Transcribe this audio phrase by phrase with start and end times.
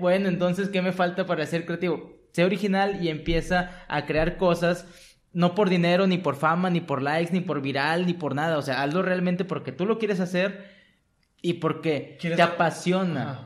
[0.00, 2.18] bueno, entonces, ¿qué me falta para ser creativo?
[2.32, 4.86] Sé original y empieza a crear cosas
[5.32, 8.58] no por dinero, ni por fama, ni por likes, ni por viral, ni por nada.
[8.58, 10.66] O sea, hazlo realmente porque tú lo quieres hacer
[11.40, 13.44] y porque te apasiona.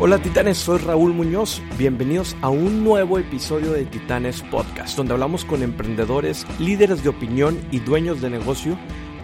[0.00, 1.60] Hola titanes, soy Raúl Muñoz.
[1.76, 7.58] Bienvenidos a un nuevo episodio de Titanes Podcast, donde hablamos con emprendedores, líderes de opinión
[7.72, 8.78] y dueños de negocio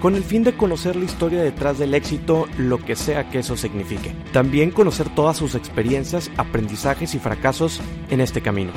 [0.04, 3.56] con el fin de conocer la historia detrás del éxito, lo que sea que eso
[3.56, 4.12] signifique.
[4.34, 7.80] También conocer todas sus experiencias, aprendizajes y fracasos
[8.10, 8.70] en este camino.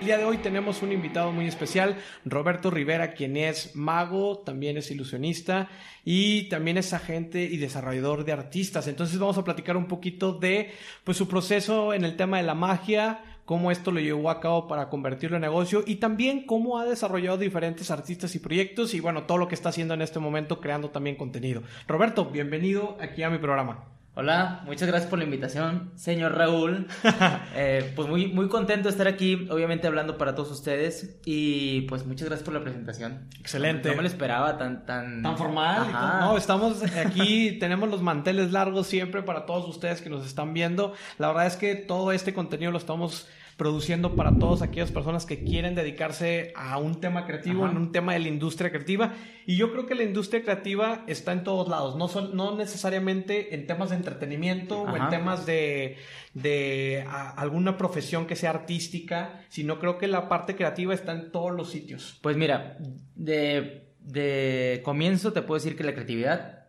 [0.00, 4.78] El día de hoy tenemos un invitado muy especial, Roberto Rivera, quien es mago, también
[4.78, 5.68] es ilusionista
[6.04, 8.88] y también es agente y desarrollador de artistas.
[8.88, 10.72] Entonces vamos a platicar un poquito de
[11.04, 14.68] pues su proceso en el tema de la magia, cómo esto lo llevó a cabo
[14.68, 19.22] para convertirlo en negocio y también cómo ha desarrollado diferentes artistas y proyectos y bueno,
[19.22, 21.62] todo lo que está haciendo en este momento creando también contenido.
[21.86, 23.86] Roberto, bienvenido aquí a mi programa.
[24.14, 26.88] Hola, muchas gracias por la invitación, señor Raúl.
[27.60, 31.18] Eh, pues muy, muy contento de estar aquí, obviamente hablando para todos ustedes.
[31.24, 33.28] Y pues muchas gracias por la presentación.
[33.40, 33.88] Excelente.
[33.88, 34.86] No, me lo esperaba tan...
[34.86, 35.90] Tan, tan formal.
[36.20, 40.92] No, estamos aquí, tenemos los manteles largos siempre para todos ustedes que nos están viendo.
[41.18, 43.26] La verdad es que todo este contenido lo estamos
[43.58, 48.12] produciendo para todas aquellas personas que quieren dedicarse a un tema creativo, en un tema
[48.12, 49.14] de la industria creativa.
[49.46, 53.56] Y yo creo que la industria creativa está en todos lados, no, son, no necesariamente
[53.56, 55.96] en temas de entretenimiento o en temas de,
[56.34, 61.50] de alguna profesión que sea artística, sino creo que la parte creativa está en todos
[61.50, 62.16] los sitios.
[62.22, 62.78] Pues mira,
[63.16, 66.68] de, de comienzo te puedo decir que la creatividad,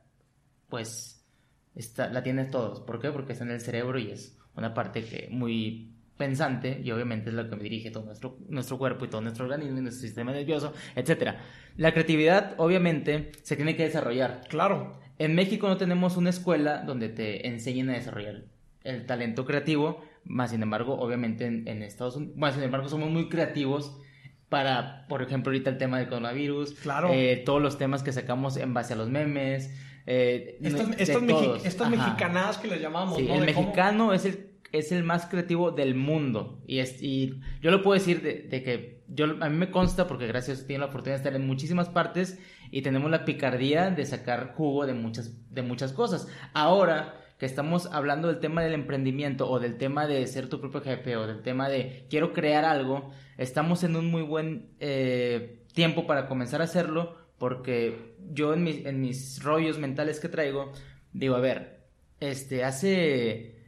[0.69, 1.23] pues,
[1.75, 2.79] está, la tienes todos.
[2.79, 3.11] ¿Por qué?
[3.11, 7.35] Porque está en el cerebro y es una parte que muy pensante, y obviamente es
[7.35, 10.33] lo que me dirige todo nuestro, nuestro cuerpo y todo nuestro organismo y nuestro sistema
[10.33, 11.35] nervioso, etc.
[11.77, 14.41] La creatividad, obviamente, se tiene que desarrollar.
[14.49, 14.99] Claro.
[15.17, 18.43] En México no tenemos una escuela donde te enseñen a desarrollar
[18.83, 23.29] el talento creativo, más sin embargo, obviamente en, Estados Unidos, bueno, sin embargo, somos muy
[23.29, 23.97] creativos
[24.49, 27.11] para, por ejemplo, ahorita el tema del coronavirus, claro.
[27.13, 29.73] Eh, todos los temas que sacamos en base a los memes.
[30.05, 33.17] Eh, estas, estas, mexicanadas que les llamamos.
[33.17, 36.61] Sí, el mexicano es el es el más creativo del mundo.
[36.67, 40.27] Y, es, y yo lo puedo decir de, que yo, a mí me consta, porque
[40.27, 42.39] gracias a tengo la oportunidad de estar en muchísimas partes
[42.71, 46.27] y tenemos la picardía de sacar jugo de muchas, de muchas cosas.
[46.53, 50.81] Ahora que estamos hablando del tema del emprendimiento o del tema de ser tu propio
[50.81, 56.05] jefe o del tema de quiero crear algo, estamos en un muy buen eh, tiempo
[56.05, 60.73] para comenzar a hacerlo porque yo en mis, en mis rollos mentales que traigo,
[61.13, 61.79] digo, a ver,
[62.19, 63.58] este, hace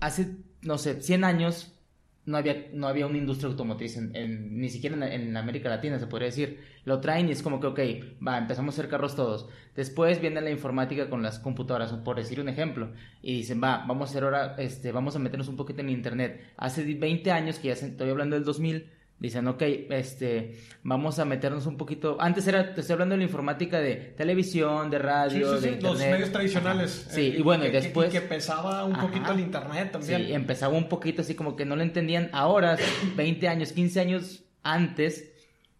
[0.00, 1.80] hace, no sé, 100 años
[2.26, 6.26] no había, no había una industria automotriz, en, ni siquiera en, América Latina, se podría
[6.26, 6.60] decir.
[6.84, 7.80] Lo traen y es como que, ok,
[8.26, 9.48] va, empezamos a hacer carros todos.
[9.74, 12.92] Después viene la informática con las computadoras, por decir un ejemplo.
[13.22, 16.52] Y dicen, va, vamos a hacer ahora, este, vamos a meternos un poquito en Internet.
[16.56, 18.86] Hace 20 años, que ya estoy hablando del 2000,
[19.20, 22.16] Dicen, ok, este, vamos a meternos un poquito.
[22.18, 26.32] Antes era, te estoy hablando de la informática de televisión, de radio, de Los medios
[26.32, 27.08] tradicionales.
[27.10, 28.10] Sí, y bueno, y después.
[28.10, 30.24] que pesaba un poquito el internet también.
[30.24, 32.30] Sí, empezaba un poquito así como que no lo entendían.
[32.32, 32.78] Ahora,
[33.16, 35.30] 20 años, 15 años antes,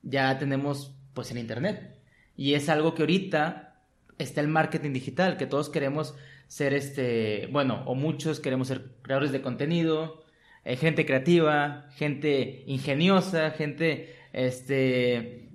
[0.03, 1.97] ya tenemos pues el internet.
[2.37, 3.83] Y es algo que ahorita
[4.19, 6.15] está el marketing digital, que todos queremos
[6.47, 10.20] ser este, bueno, o muchos queremos ser creadores de contenido
[10.65, 15.51] eh, gente creativa, gente ingeniosa, gente este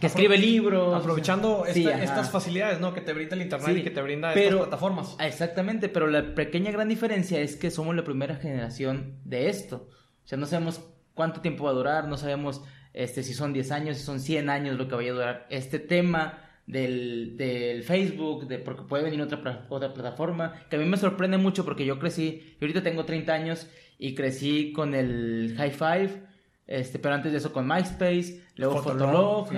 [0.00, 0.94] que escribe libros.
[0.94, 2.94] Aprovechando estas facilidades, ¿no?
[2.94, 5.16] Que te brinda el internet y que te brinda estas plataformas.
[5.20, 9.88] Exactamente, pero la pequeña gran diferencia es que somos la primera generación de esto.
[10.24, 10.80] O sea, no sabemos
[11.14, 14.50] cuánto tiempo va a durar, no sabemos este, si son 10 años, si son 100
[14.50, 19.20] años lo que vaya a durar este tema del, del Facebook, de, porque puede venir
[19.22, 23.04] otra, otra plataforma, que a mí me sorprende mucho porque yo crecí, yo ahorita tengo
[23.04, 26.22] 30 años y crecí con el High Five,
[26.66, 29.48] este, pero antes de eso con MySpace, luego Fotolog,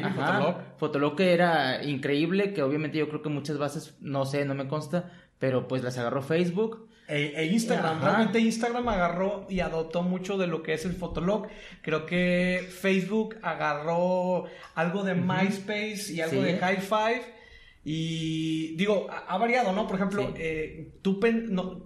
[0.78, 4.69] Fotolog, que era increíble, que obviamente yo creo que muchas bases, no sé, no me
[4.69, 6.89] consta, pero pues las agarró Facebook.
[7.09, 11.48] E, e Instagram, realmente Instagram agarró y adoptó mucho de lo que es el Fotolog.
[11.83, 14.45] Creo que Facebook agarró
[14.77, 17.40] algo de MySpace y algo de High Five
[17.82, 19.86] y digo, ha, variado, ¿no?
[19.86, 21.18] Por ejemplo, eh, tú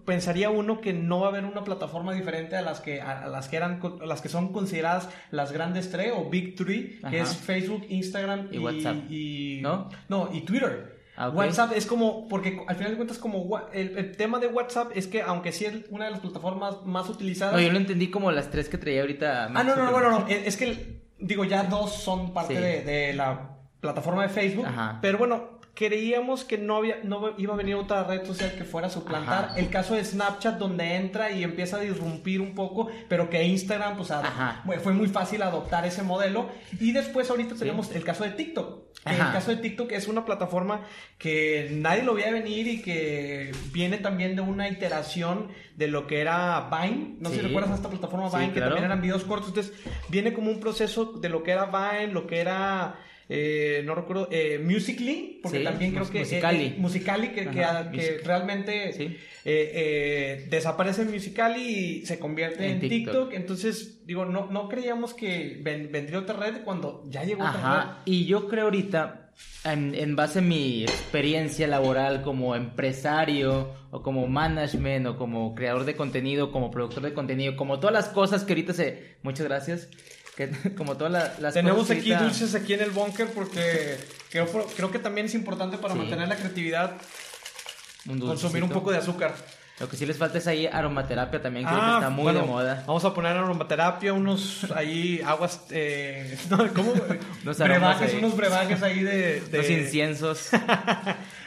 [0.04, 3.48] pensaría uno que no va a haber una plataforma diferente a las que, a, las
[3.48, 7.86] que eran, las que son consideradas las grandes tres o Big Three, que es Facebook,
[7.88, 8.96] Instagram y, WhatsApp.
[9.62, 9.88] ¿No?
[10.08, 10.94] No, y Twitter.
[11.16, 15.06] Ah, WhatsApp es como, porque al final de cuentas, como el, tema de WhatsApp es
[15.06, 17.54] que, aunque sí es una de las plataformas más utilizadas.
[17.54, 19.44] No, yo lo entendí como las tres que traía ahorita.
[19.44, 23.50] Ah, no, no, no, bueno, no, es que, digo, ya dos son parte de, la
[23.80, 24.66] plataforma de Facebook.
[25.00, 28.86] Pero bueno, creíamos que no, había, no iba a venir otra red social que fuera
[28.86, 29.50] a suplantar.
[29.56, 33.96] El caso de Snapchat, donde entra y empieza a disrumpir un poco, pero que Instagram,
[33.96, 34.12] pues
[34.82, 36.48] fue muy fácil adoptar ese modelo.
[36.80, 38.84] Y después, ahorita tenemos el caso de TikTok.
[39.04, 40.82] el caso de TikTok es una plataforma
[41.18, 46.20] que nadie lo veía venir y que viene también de una iteración de lo que
[46.20, 47.16] era Vine.
[47.18, 49.48] No sé si recuerdas esta plataforma Vine, que también eran videos cortos.
[49.48, 49.72] Entonces,
[50.08, 52.94] viene como un proceso de lo que era Vine, lo que era
[53.28, 56.20] eh, no recuerdo, eh, Musically, porque también creo que...
[56.20, 56.64] Musically.
[56.64, 63.32] Eh, musically, que, que, realmente eh, desaparece en Musically y se convierte en, TikTok.
[63.32, 68.12] Entonces, digo, no, no creíamos que vendría otra red cuando ya llegó otra red.
[68.12, 69.32] Y yo creo ahorita,
[69.64, 75.84] en, en, base a mi experiencia laboral como empresario o como management o como creador
[75.86, 79.14] de contenido, como productor de contenido, como todas las cosas que ahorita se...
[79.22, 79.88] Muchas gracias
[80.36, 83.98] que, como todas las Tenemos aquí dulces aquí en el búnker porque
[84.30, 84.46] creo,
[84.76, 86.92] creo, que también es importante para mantener la creatividad
[88.20, 89.34] consumir un poco de azúcar.
[89.80, 92.84] Lo que sí les falta es ahí aromaterapia también, que ah, está muy de moda.
[92.86, 96.38] Vamos a poner aromaterapia, unos ahí aguas, eh,
[96.74, 96.92] ¿cómo?
[97.42, 99.58] unos brebajes, unos brebajes ahí de, de...
[99.58, 100.50] Los inciensos.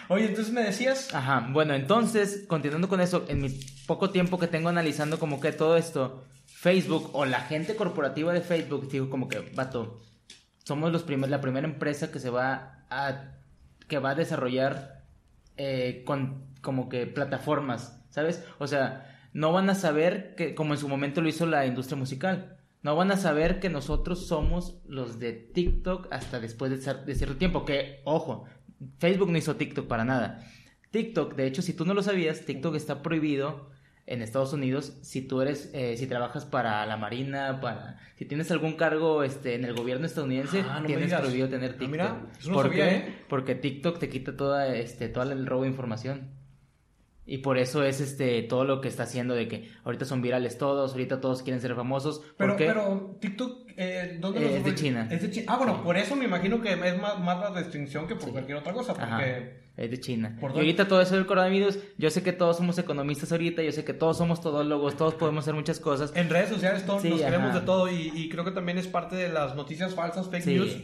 [0.09, 1.13] Oye, entonces me decías.
[1.13, 3.49] Ajá, bueno, entonces, continuando con eso, en mi
[3.85, 6.21] poco tiempo que tengo analizando como que todo esto,
[6.67, 10.01] Facebook o la gente corporativa de Facebook, digo como que, vato,
[10.65, 13.37] somos los primeros, la primera empresa que se va a,
[13.87, 15.05] que va a desarrollar
[15.55, 18.43] eh, con como que plataformas, ¿sabes?
[18.59, 21.95] O sea, no van a saber que, como en su momento lo hizo la industria
[21.95, 27.15] musical, no van a saber que nosotros somos los de TikTok hasta después de, de
[27.15, 28.43] cierto tiempo, que, ojo,
[28.97, 30.45] Facebook no hizo TikTok para nada.
[30.91, 33.69] TikTok, de hecho, si tú no lo sabías, TikTok está prohibido
[34.07, 38.49] en Estados Unidos, si tú eres, eh, si trabajas para la Marina, para, si tienes
[38.51, 42.53] algún cargo este, en el gobierno estadounidense, ah, tienes prohibido tener ah, TikTok.
[42.53, 42.89] ¿Por qué?
[42.89, 43.15] ¿eh?
[43.27, 46.36] Porque TikTok te quita toda, este, todo el robo de información.
[47.29, 50.57] Y por eso es este todo lo que está haciendo de que ahorita son virales
[50.57, 52.21] todos, ahorita todos quieren ser famosos.
[52.37, 55.07] Pero, pero TikTok, eh, ¿dónde Es de China.
[55.11, 55.45] Es de China.
[55.49, 58.57] Ah, bueno, por eso me imagino que es más, más la restricción que por cualquier
[58.57, 58.93] otra cosa.
[58.93, 59.67] Porque...
[59.75, 60.35] Es de China.
[60.41, 63.85] y ahorita todo eso del coronavirus, yo sé que todos somos economistas ahorita, yo sé
[63.85, 66.13] que todos somos todólogos, todos podemos hacer muchas cosas.
[66.15, 69.15] En redes sociales todos nos queremos de todo y, y, creo que también es parte
[69.15, 70.77] de las noticias falsas, fake news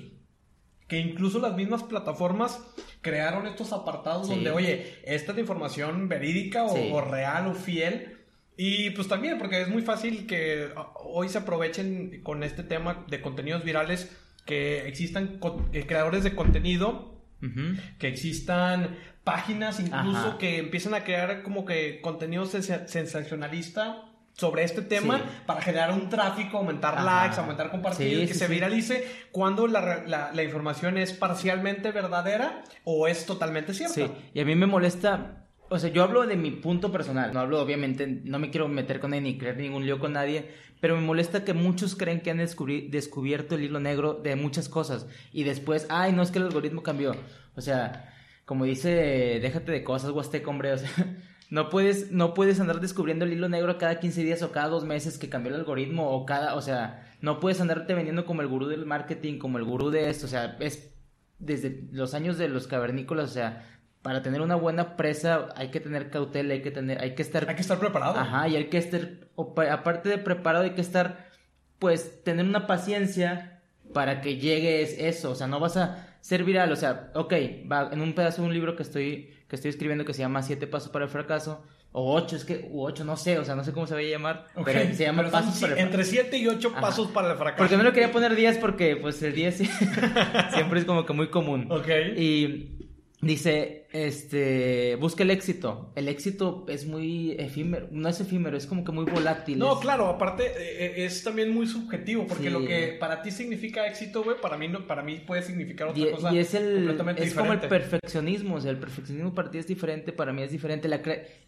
[0.88, 2.62] que incluso las mismas plataformas
[3.02, 8.18] crearon estos apartados donde, oye, esta es la información verídica o, real o fiel.
[8.56, 13.22] Y pues también, porque es muy fácil que hoy se aprovechen con este tema de
[13.22, 14.16] contenidos virales,
[14.46, 15.40] que existan
[15.72, 17.22] eh, creadores de contenido,
[18.00, 25.22] que existan páginas incluso que empiezan a crear como que contenido sensacionalista sobre este tema
[25.46, 30.04] para generar un tráfico, aumentar likes, aumentar compartidos, que se viralice cuando la,
[30.34, 33.94] la, información es parcialmente verdadera o es totalmente cierta.
[33.94, 37.42] Sí, y a mí me molesta, o sea, yo hablo de mi punto personal, no
[37.42, 40.50] hablo obviamente, no me quiero meter con él ni crear ningún lío con nadie,
[40.82, 45.06] pero me molesta que muchos creen que han descubierto el hilo negro de muchas cosas
[45.32, 47.16] y después, ay, no es que el algoritmo cambió,
[47.56, 48.12] o sea,
[48.46, 50.90] como dice, déjate de cosas, Huasteco, hombre, o sea...
[51.54, 54.86] No puedes, no puedes andar descubriendo el hilo negro cada 15 días o cada dos
[54.86, 58.48] meses que cambió el algoritmo o cada, o sea, no puedes andarte vendiendo como el
[58.48, 60.96] gurú del marketing, como el gurú de esto, o sea, es
[61.38, 63.68] desde los años de los cavernícolas, o sea,
[64.02, 67.48] para tener una buena presa hay que tener cautela, hay que tener, hay que estar...
[67.48, 68.18] Hay que estar preparado.
[68.18, 69.08] Ajá, y hay que estar,
[69.70, 71.30] aparte de preparado, hay que estar,
[71.78, 73.62] pues, tener una paciencia
[73.94, 77.32] para que llegue eso, o sea, no vas a ser viral, o sea, ok,
[77.72, 80.42] va, en un pedazo de un libro que estoy que estoy escribiendo que se llama
[80.42, 81.64] Siete Pasos para el Fracaso.
[81.92, 84.00] O ocho, es que, u ocho, no sé, o sea, no sé cómo se va
[84.00, 84.48] a llamar.
[84.66, 87.60] Pero se llama Pasos para el Entre siete y ocho pasos para el fracaso.
[87.60, 89.56] Porque no lo quería poner 10 porque, pues, el 10
[90.56, 91.68] siempre es como que muy común.
[91.70, 91.88] Ok.
[92.18, 92.83] Y
[93.24, 95.92] Dice, este, busca el éxito.
[95.96, 99.60] El éxito es muy efímero, no es efímero, es como que muy volátil.
[99.60, 103.88] No, claro, aparte eh, eh, es también muy subjetivo, porque lo que para ti significa
[103.88, 106.34] éxito, güey, para mí no, para mí puede significar otra cosa.
[106.34, 110.12] Y es el, es como el perfeccionismo, o sea, el perfeccionismo para ti es diferente,
[110.12, 110.88] para mí es diferente.
[110.88, 111.02] La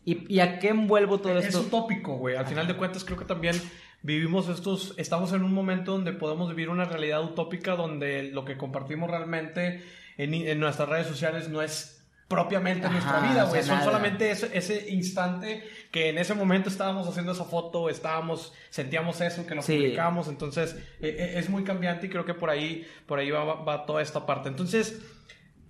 [0.06, 1.60] y, y, a qué envuelvo todo esto?
[1.60, 2.36] Es utópico, güey.
[2.36, 3.56] Al final de cuentas creo que también
[4.04, 8.56] vivimos estos, estamos en un momento donde podemos vivir una realidad utópica donde lo que
[8.56, 9.82] compartimos realmente
[10.18, 13.64] en, nuestras redes sociales no es propiamente nuestra vida, güey.
[13.64, 19.46] Son solamente ese, instante que en ese momento estábamos haciendo esa foto, estábamos, sentíamos eso,
[19.46, 20.28] que nos publicamos.
[20.28, 24.02] Entonces, e, e, es muy cambiante y creo que por ahí, por ahí va, toda
[24.02, 24.50] esta parte.
[24.50, 25.02] Entonces,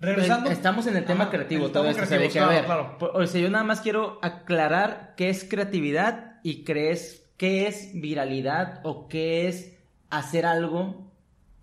[0.00, 0.50] regresando.
[0.50, 2.02] Estamos en el tema creativo, todo esto.
[2.02, 8.80] o sea, yo nada más quiero aclarar qué es creatividad y crees qué es viralidad
[8.82, 9.76] o qué es
[10.10, 11.12] hacer algo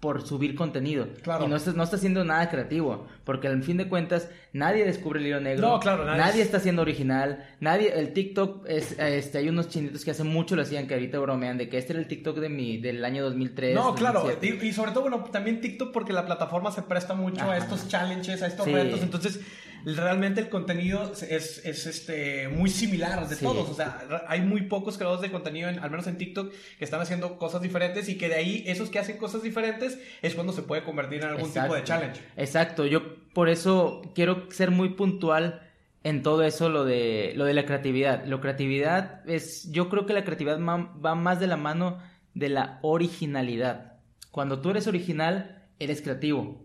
[0.03, 1.07] por subir contenido.
[1.21, 1.45] Claro.
[1.45, 3.07] Y no estás, no está haciendo nada creativo.
[3.23, 5.65] Porque al fin de cuentas, nadie descubre el hilo negro.
[5.65, 6.17] No, claro, nadie.
[6.19, 7.47] Nadie está siendo original.
[7.61, 11.19] Nadie, el TikTok, es, este, hay unos chinitos que hace mucho lo hacían que ahorita
[11.19, 13.75] bromean de que este era el TikTok de mi, del año 2003.
[13.75, 14.29] No, claro.
[14.41, 18.41] Y, sobre todo, bueno, también TikTok porque la plataforma se presta mucho a estos challenges,
[18.41, 19.01] a estos retos.
[19.03, 19.39] Entonces,
[19.85, 21.23] realmente el contenido es,
[21.65, 23.69] es este, muy similar de todos.
[23.69, 27.37] O sea, hay muy pocos creadores de contenido, al menos en TikTok, que están haciendo
[27.37, 30.83] cosas diferentes y que de ahí esos que hacen cosas diferentes es cuando se puede
[30.83, 32.21] convertir en algún tipo de challenge.
[32.37, 33.01] Exacto, yo
[33.33, 35.69] por eso quiero ser muy puntual
[36.03, 38.25] en todo eso lo de lo de la creatividad.
[38.25, 41.99] La creatividad es yo creo que la creatividad va más de la mano
[42.33, 43.93] de la originalidad.
[44.31, 46.63] Cuando tú eres original, eres creativo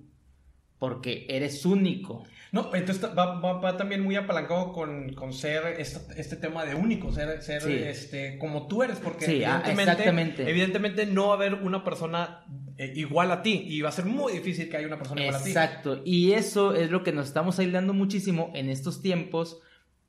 [0.78, 2.24] porque eres único.
[2.50, 7.68] No, entonces va, también muy apalancado con, con ser este, tema de único, ser, ser
[7.68, 12.46] este, como tú eres, porque ah, evidentemente, evidentemente no va a haber una persona
[12.78, 15.36] eh, igual a ti y va a ser muy difícil que haya una persona igual
[15.36, 15.50] a ti.
[15.50, 19.60] Exacto, y eso es lo que nos estamos aislando muchísimo en estos tiempos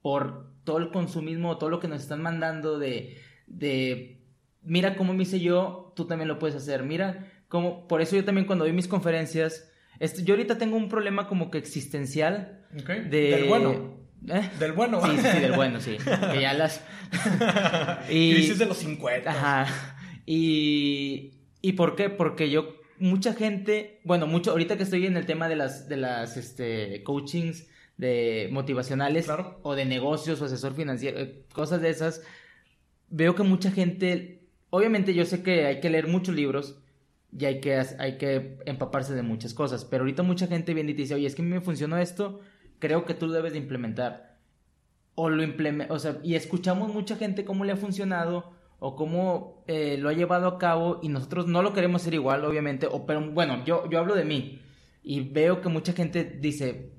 [0.02, 3.18] por todo el consumismo, todo lo que nos están mandando de,
[3.48, 4.22] de
[4.62, 8.24] mira cómo me hice yo, tú también lo puedes hacer, mira cómo, por eso yo
[8.24, 9.69] también cuando doy mis conferencias
[10.00, 12.66] yo ahorita tengo un problema como que existencial.
[13.10, 14.00] Del bueno.
[14.28, 14.50] ¿Eh?
[14.60, 15.02] Del bueno.
[15.06, 15.98] Sí, sí, del bueno, sí.
[16.32, 16.84] que ya las...
[18.10, 18.34] y...
[18.34, 19.30] Crisis de los 50.
[19.30, 20.04] Ajá.
[20.26, 21.32] Y...
[21.62, 22.10] ¿Y por qué?
[22.10, 22.76] Porque yo...
[22.98, 24.02] Mucha gente...
[24.04, 24.52] Bueno, mucho...
[24.52, 25.88] Ahorita que estoy en el tema de las...
[25.88, 27.04] De las, este...
[27.04, 29.26] Coachings de motivacionales.
[29.26, 29.60] Claro.
[29.64, 31.20] O de negocios o asesor financiero.
[31.20, 32.22] Eh, cosas de esas.
[33.10, 34.48] Veo que mucha gente...
[34.70, 36.80] Obviamente yo sé que hay que leer muchos libros
[37.38, 39.86] y hay que, hay que empaparse de muchas cosas.
[39.86, 41.98] Pero ahorita mucha gente viene y te dice, oye, es que a mí me funcionó
[41.98, 42.40] esto,
[42.80, 44.38] creo que tú lo debes de implementar.
[45.16, 49.64] O lo implementa, o sea, y escuchamos mucha gente cómo le ha funcionado o cómo
[49.68, 53.06] eh, lo ha llevado a cabo y nosotros no lo queremos hacer igual, obviamente, o,
[53.06, 54.62] pero bueno, yo, yo hablo de mí
[55.04, 56.94] y veo que mucha gente dice,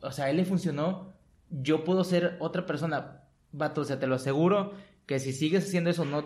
[0.00, 1.12] o sea, a él le funcionó,
[1.48, 3.22] yo puedo ser otra persona,
[3.52, 4.72] vato, o sea, te lo aseguro
[5.06, 6.24] que si sigues haciendo eso no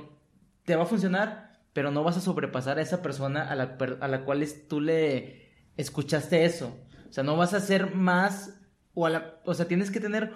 [0.64, 4.08] te va a funcionar, pero no vas a sobrepasar a esa persona a la, a
[4.08, 6.78] la cual tú le escuchaste eso.
[7.10, 8.60] O sea, no vas a hacer más,
[8.94, 10.32] o, a la, o sea, tienes que tener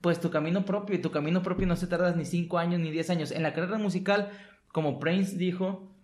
[0.00, 2.92] pues tu camino propio, y tu camino propio no se tarda ni 5 años ni
[2.92, 3.30] 10 años.
[3.32, 4.30] En la carrera musical,
[4.68, 5.96] como Prince dijo,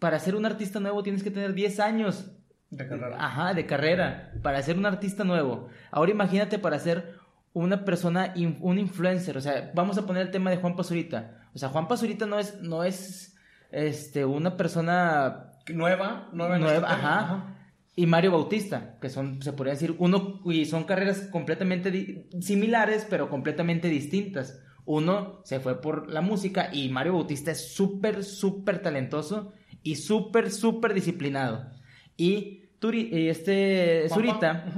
[0.00, 2.32] para ser un artista nuevo tienes que tener 10 años.
[2.70, 3.16] De carrera.
[3.24, 5.68] Ajá, de carrera, para ser un artista nuevo.
[5.92, 7.16] Ahora imagínate para ser
[7.52, 11.48] una persona, un influencer, o sea, vamos a poner el tema de Juan Pazurita.
[11.54, 13.37] O sea, Juan Pazurita no es, no es
[13.70, 17.58] este, una persona nueva, nueva, nueva ajá,
[17.94, 23.28] y Mario Bautista, que son, se podría decir, uno, y son carreras completamente similares, pero
[23.28, 24.62] completamente distintas.
[24.84, 30.50] Uno se fue por la música y Mario Bautista es súper, súper talentoso y súper,
[30.50, 31.70] súper disciplinado.
[32.16, 34.72] Y Turi, este Zurita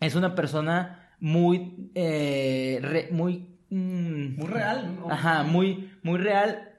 [0.00, 4.98] es una persona muy, eh, muy, mm, muy real.
[5.08, 6.73] Ajá, muy, muy real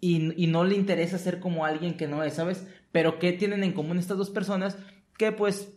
[0.00, 2.66] y, no le interesa ser como alguien que no es, ¿sabes?
[2.92, 4.78] Pero ¿qué tienen en común estas dos personas?
[5.18, 5.72] Que pues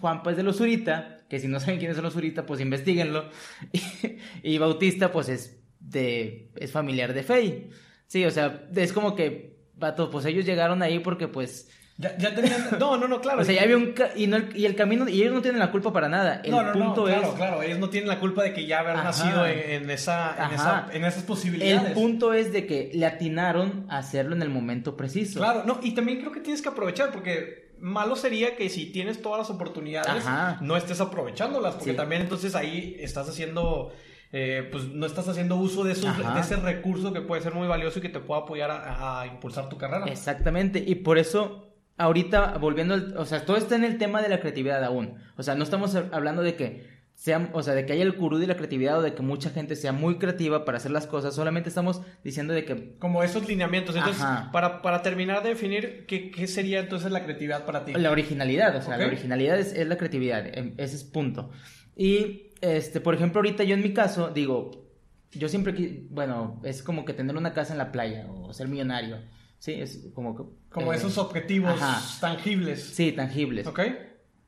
[0.00, 3.30] Juan pues de los Zurita, que si no saben quién es los Zurita, pues investiguenlo.
[4.42, 7.70] Y, Bautista pues es de es familiar de Fey.
[8.06, 12.32] Sí, o sea, es como que vato, pues ellos llegaron ahí porque pues ya, ya
[12.32, 12.78] tenían.
[12.78, 13.42] No, no, no, claro.
[13.42, 13.92] o sea, ya había un.
[14.14, 15.08] y, no, y el camino.
[15.08, 16.40] Y ellos no tienen la culpa para nada.
[16.44, 17.62] El no, no, punto no, claro, claro.
[17.62, 21.04] Ellos no tienen la culpa de que ya haber nacido en, esa, en, esa, en,
[21.04, 21.88] esas posibilidades.
[21.88, 25.40] El punto es de que le atinaron a hacerlo en el momento preciso.
[25.40, 25.80] Claro, no.
[25.82, 29.50] Y también creo que tienes que aprovechar porque malo sería que si tienes todas las
[29.50, 30.24] oportunidades,
[30.60, 31.74] no estés aprovechándolas.
[31.74, 33.92] Porque también entonces ahí estás haciendo.
[34.30, 37.66] Eh, pues no estás haciendo uso de, esos, de, ese recurso que puede ser muy
[37.66, 40.04] valioso y que te pueda apoyar a, a impulsar tu carrera.
[40.04, 40.84] Exactamente.
[40.86, 41.67] Y por eso
[41.98, 45.16] ahorita volviendo, o sea, todo está en el tema de la creatividad aún.
[45.36, 48.38] O sea, no estamos hablando de que sea, o sea, de que haya el curú
[48.38, 51.34] de la creatividad o de que mucha gente sea muy creativa para hacer las cosas.
[51.34, 52.96] Solamente estamos diciendo de que...
[53.00, 53.96] Como esos lineamientos.
[53.96, 57.92] Entonces, para, para terminar de definir, ¿qué, ¿qué, sería entonces la creatividad para ti?
[57.94, 60.46] La originalidad, o sea, la originalidad es, es, la creatividad.
[60.56, 61.50] Em, ese es punto.
[61.96, 64.88] Y, este, por ejemplo, ahorita yo en mi caso, digo,
[65.32, 69.18] yo siempre, bueno, es como que tener una casa en la playa o ser millonario.
[69.58, 70.56] Sí, es como...
[70.70, 71.80] Como eh, esos objetivos
[72.20, 72.82] tangibles.
[72.82, 73.66] Sí, tangibles.
[73.66, 73.80] Ok.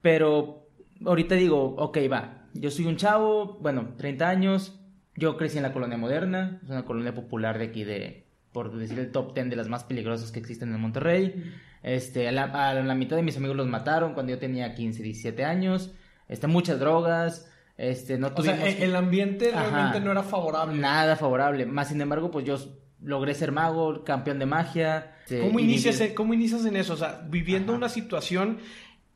[0.03, 0.69] Pero
[1.05, 4.81] ahorita digo, ok, va, yo soy un chavo, bueno, 30 años,
[5.17, 8.99] yo crecí en la colonia moderna, es una colonia popular de aquí de, por decir
[8.99, 11.53] el top 10 de las más peligrosas que existen en Monterrey.
[11.83, 15.93] Este, a la, mitad de mis amigos los mataron cuando yo tenía 15, 17 años.
[16.29, 17.51] Este, muchas drogas.
[17.77, 18.59] Este, no tuvimos...
[18.59, 20.79] O sea, el ambiente realmente no era favorable.
[20.79, 21.65] Nada favorable.
[21.65, 22.59] Más sin embargo, pues yo
[23.03, 25.17] logré ser mago, campeón de magia.
[25.23, 26.95] Este, ¿Cómo, inicias, ¿Cómo inicias en eso?
[26.95, 28.59] O sea, viviendo una situación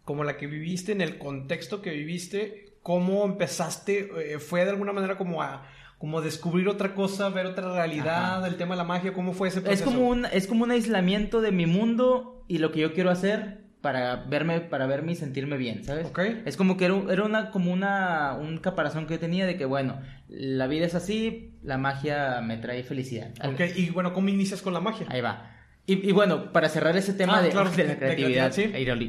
[0.05, 4.11] como la que viviste, en el contexto que viviste, ¿cómo empezaste?
[4.35, 5.67] Eh, ¿Fue de alguna manera como a
[5.99, 9.62] como descubrir otra cosa, ver otra realidad, el tema de la magia, ¿cómo fue ese
[9.62, 9.85] proceso?
[9.85, 13.11] Es como un, es como un aislamiento de mi mundo y lo que yo quiero
[13.11, 16.11] hacer para verme, para verme y sentirme bien, ¿sabes?
[16.47, 20.67] Es como que era, una, como una, un caparazón que tenía de que, bueno, la
[20.69, 23.35] vida es así, la magia me trae felicidad.
[23.47, 25.07] Ok, y bueno, ¿cómo inicias con la magia?
[25.11, 25.50] Ahí va.
[25.85, 28.57] Y, bueno, para cerrar ese tema ah, de, de, la creatividad,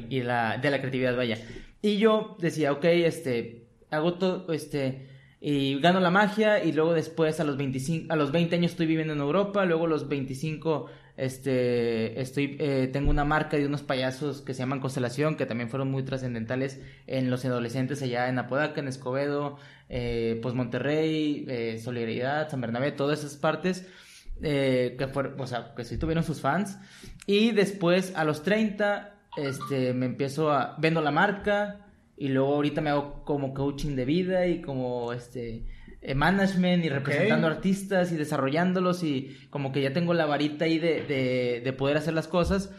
[0.09, 1.37] y la, de la creatividad, vaya.
[1.81, 5.07] Y yo decía, ok, este, hago todo, este,
[5.39, 8.87] y gano la magia y luego después a los 25, a los 20 años estoy
[8.87, 13.83] viviendo en Europa, luego a los 25 este, estoy, eh, tengo una marca de unos
[13.83, 18.37] payasos que se llaman Constelación, que también fueron muy trascendentales en los adolescentes allá en
[18.37, 19.57] Apodaca, en Escobedo,
[19.89, 23.87] eh, pues Monterrey, eh, Solidaridad, San Bernabé, todas esas partes.
[24.41, 26.77] Eh, que fueron, o sea, que sí tuvieron sus fans.
[27.25, 32.81] Y después, a los 30, este, me empiezo a, vendo la marca y luego ahorita
[32.81, 35.63] me hago como coaching de vida y como, este,
[36.13, 41.61] management y representando artistas y desarrollándolos y como que ya tengo la varita ahí de,
[41.63, 42.71] de, poder hacer las cosas.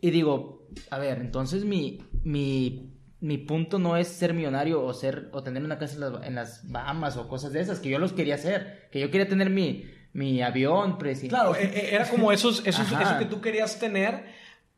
[0.00, 5.28] Y digo, a ver, entonces mi, mi, mi punto no es ser millonario o ser
[5.32, 7.98] o tener una casa en las, en las Bahamas o cosas de esas, que yo
[7.98, 10.96] los quería hacer, que yo quería tener mi, mi avión,
[11.28, 14.24] Claro, e, e, era como esos, esos eso que tú querías tener,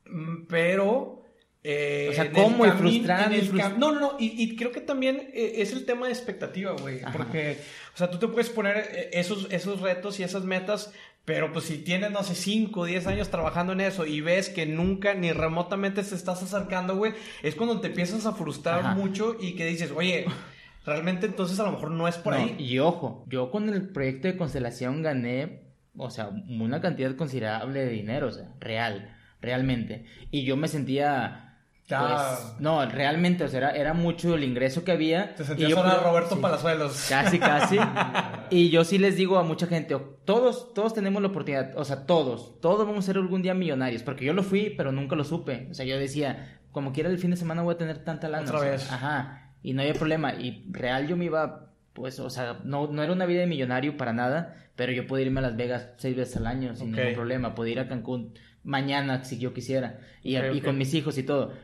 [0.04, 1.17] mm, pero
[1.64, 2.66] eh, o sea, ¿cómo?
[2.66, 3.42] Y frustrante.
[3.78, 4.16] No, no, no.
[4.18, 7.00] Y, creo que también eh, es el tema de expectativa, güey.
[7.12, 7.58] Porque,
[7.94, 10.92] o sea, tú te puedes poner eh, esos, esos retos y esas metas,
[11.24, 14.48] pero pues si tienes, no sé, 5 o 10 años trabajando en eso y ves
[14.48, 17.12] que nunca ni remotamente te estás acercando, güey,
[17.42, 20.26] es cuando te empiezas a frustrar mucho y que dices, oye.
[20.86, 22.56] Realmente entonces a lo mejor no es por ahí.
[22.58, 25.64] Y ojo, yo con el proyecto de constelación gané,
[25.98, 30.04] o sea, una cantidad considerable de dinero, o sea, real, realmente.
[30.30, 31.48] Y yo me sentía
[31.88, 35.34] pues, no, realmente, o sea, era, era, mucho el ingreso que había.
[35.34, 37.06] Te sentías a Roberto Palazuelos.
[37.08, 37.78] Casi, casi.
[38.50, 42.04] y yo sí les digo a mucha gente, todos, todos tenemos la oportunidad, o sea,
[42.04, 45.24] todos, todos vamos a ser algún día millonarios, porque yo lo fui, pero nunca lo
[45.24, 45.68] supe.
[45.70, 48.44] O sea, yo decía, como quiera el fin de semana voy a tener tanta lana.
[48.50, 48.92] Otra vez.
[48.92, 50.34] Ajá, y no había problema.
[50.34, 53.96] Y real yo me iba, pues, o sea, no, no era una vida de millonario
[53.96, 57.14] para nada, pero yo podía irme a Las Vegas seis veces al año sin ningún
[57.14, 58.34] problema, podía ir a Cancún
[58.68, 61.54] mañana si yo quisiera, y, y con mis hijos y todo.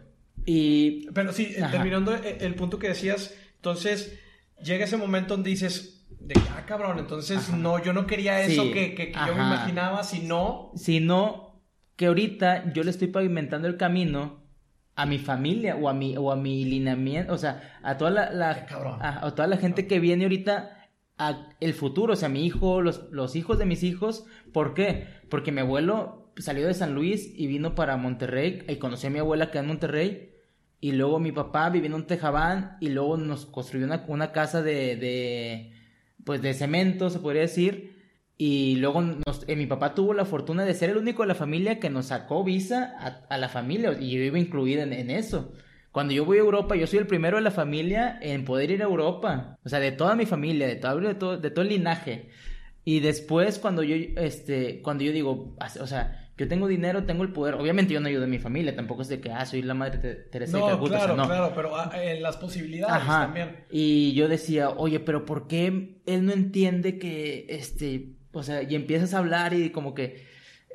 [0.47, 1.07] Y...
[1.13, 4.19] Pero sí, terminando el, punto que decías, entonces
[4.63, 8.95] llega ese momento donde dices, de ah, cabrón, entonces no, yo no quería eso que,
[8.95, 10.73] que, yo me imaginaba, sino...
[10.75, 11.63] Sino
[11.97, 14.43] que ahorita yo le estoy pavimentando el camino
[14.97, 18.67] a mi familia o a mi, o a mi lineamiento, o sea, a toda la,
[19.01, 20.89] a, toda la gente que viene ahorita
[21.19, 25.07] a el futuro, o sea, mi hijo, los, los hijos de mis hijos, ¿por qué?
[25.29, 29.19] Porque mi abuelo salió de San Luis y vino para Monterrey y conocí a mi
[29.19, 30.35] abuela que en Monterrey
[30.81, 34.97] y luego mi papá viviendo en Tejabán y luego nos construyó una, una casa de,
[34.97, 35.73] de,
[36.25, 37.95] pues de cemento, se podría decir.
[38.37, 39.03] Y luego
[39.47, 42.07] eh, mi papá tuvo la fortuna de ser el único de la familia que nos
[42.07, 42.95] sacó visa
[43.29, 45.53] a, la familia y yo iba incluida en, eso.
[45.93, 48.83] Cuando yo voy a Europa, yo soy el primero de la familia en poder ir
[48.83, 49.59] a Europa.
[49.65, 52.29] O sea, de toda mi familia, de todo, de todo, de todo el linaje.
[52.85, 57.33] Y después cuando yo, este, cuando yo digo, o sea, yo tengo dinero, tengo el
[57.33, 57.55] poder.
[57.55, 59.99] Obviamente yo no ayudo a mi familia, tampoco es de que, ah, soy la madre
[59.99, 63.65] de Teresa no, de Claro, no, claro, pero en las posibilidades también.
[63.71, 68.75] Y yo decía, oye, pero ¿por qué él no entiende que, este, o sea, y
[68.75, 70.25] empiezas a hablar y como que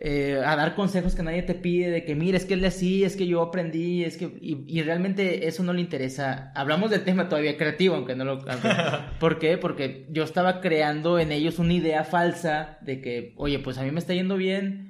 [0.01, 3.03] eh, a dar consejos que nadie te pide, de que, mira, es que él así,
[3.03, 6.53] es que yo aprendí, es que, y, realmente eso no le interesa.
[6.55, 8.39] Hablamos del tema todavía creativo, aunque no lo...
[9.19, 9.57] ¿Por qué?
[9.57, 13.91] Porque yo estaba creando en ellos una idea falsa de que, oye, pues a mí
[13.91, 14.89] me está yendo bien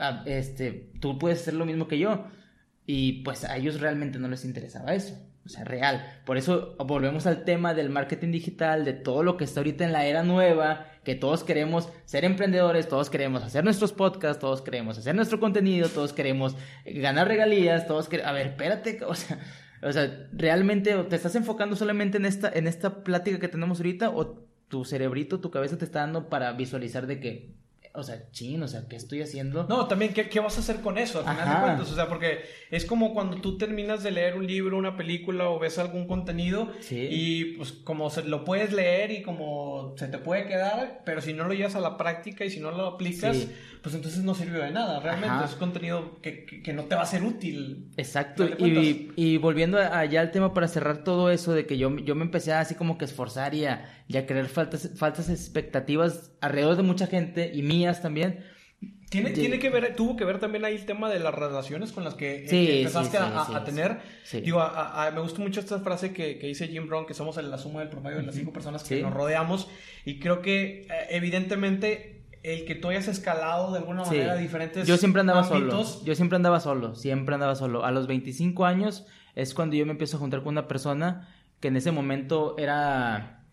[0.00, 2.26] Ah, este, tú puedes hacer lo mismo que yo.
[2.86, 5.16] Y pues a ellos realmente no les interesaba eso.
[5.44, 6.04] O sea, real.
[6.26, 9.92] Por eso volvemos al tema del marketing digital, de todo lo que está ahorita en
[9.92, 14.98] la era nueva, que todos queremos ser emprendedores, todos queremos hacer nuestros podcasts, todos queremos
[14.98, 18.30] hacer nuestro contenido, todos queremos ganar regalías, todos queremos...
[18.30, 19.38] A ver, espérate, o sea,
[19.82, 24.10] o sea, realmente te estás enfocando solamente en esta, en esta plática que tenemos ahorita
[24.10, 27.54] o tu cerebrito, tu cabeza te está dando para visualizar de que
[27.92, 29.64] o sea, chin, o sea, ¿qué estoy haciendo?
[29.68, 31.18] No, también, ¿qué, qué vas a hacer con eso?
[31.18, 34.46] Al final de cuentas, o sea, porque es como cuando tú terminas de leer un
[34.46, 39.22] libro, una película o ves algún contenido y pues como se lo puedes leer y
[39.22, 42.60] como se te puede quedar, pero si no lo llevas a la práctica y si
[42.60, 43.48] no lo aplicas,
[43.82, 45.00] pues entonces no sirvió de nada.
[45.00, 47.88] Realmente es contenido que, que, no te va a ser útil.
[47.96, 48.46] Exacto.
[48.58, 52.24] Y, y, volviendo allá al tema para cerrar todo eso de que yo, yo me
[52.24, 56.82] empecé así como que esforzar y a, y a crear faltas, falsas expectativas alrededor de
[56.82, 58.44] mucha gente y mías también.
[59.10, 62.04] Tiene, tiene que ver, tuvo que ver también ahí el tema de las relaciones con
[62.04, 63.98] las que, eh, empezaste a, tener.
[64.32, 64.62] Digo,
[65.12, 67.88] me gusta mucho esta frase que, que, dice Jim Brown, que somos la suma del
[67.88, 69.68] promedio de las cinco personas que nos rodeamos.
[70.04, 74.96] Y creo que, eh, evidentemente, el que tú hayas escalado de alguna manera diferentes Yo
[74.96, 75.84] siempre andaba solo.
[76.04, 77.84] Yo siempre andaba solo, siempre andaba solo.
[77.84, 81.68] A los 25 años es cuando yo me empiezo a juntar con una persona que
[81.68, 83.44] en ese momento era,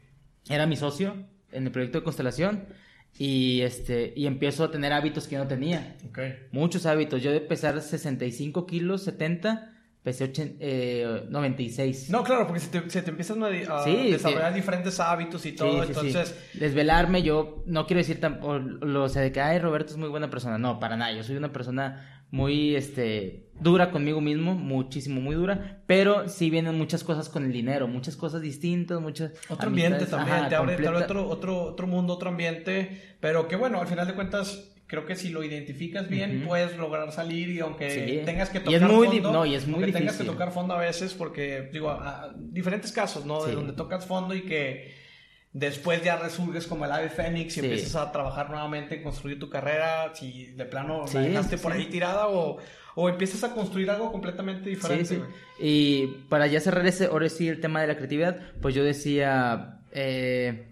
[0.50, 1.16] era mi socio
[1.52, 2.68] en el proyecto de constelación
[3.18, 5.98] y este y empiezo a tener hábitos que yo no tenía.
[6.52, 7.22] Muchos hábitos.
[7.22, 12.10] Yo de pesar 65 kilos, 70, pesé eh, 96.
[12.10, 16.34] No, claro, porque se te, se te empiezan a, desarrollar diferentes hábitos y todo, entonces...
[16.54, 18.40] Desvelarme, yo no quiero decir tan...
[18.82, 20.58] lo, sé de que, ay, Roberto es muy buena persona.
[20.58, 21.12] No, para nada.
[21.12, 26.78] Yo soy una persona muy este dura conmigo mismo, muchísimo, muy dura, pero sí vienen
[26.78, 31.28] muchas cosas con el dinero, muchas cosas distintas, muchas otro ambiente también, te, abre, otro,
[31.28, 35.30] otro, otro mundo, otro ambiente, pero que bueno, al final de cuentas creo que si
[35.30, 39.68] lo identificas bien puedes lograr salir y aunque tengas que tocar fondo, no, y es
[39.68, 43.44] muy tengas que tocar fondo a veces porque digo, a, diferentes casos, ¿no?
[43.44, 44.96] De donde tocas fondo y que
[45.58, 49.50] después ya resurges como el ave fénix y empiezas a trabajar nuevamente en construir tu
[49.50, 52.58] carrera, si de plano la dejaste por ahí tirada o,
[52.94, 55.20] o, empiezas a construir algo completamente diferente.
[55.60, 59.80] Y para ya cerrar ese, ahora sí el tema de la creatividad, pues yo decía,
[59.92, 60.68] eh,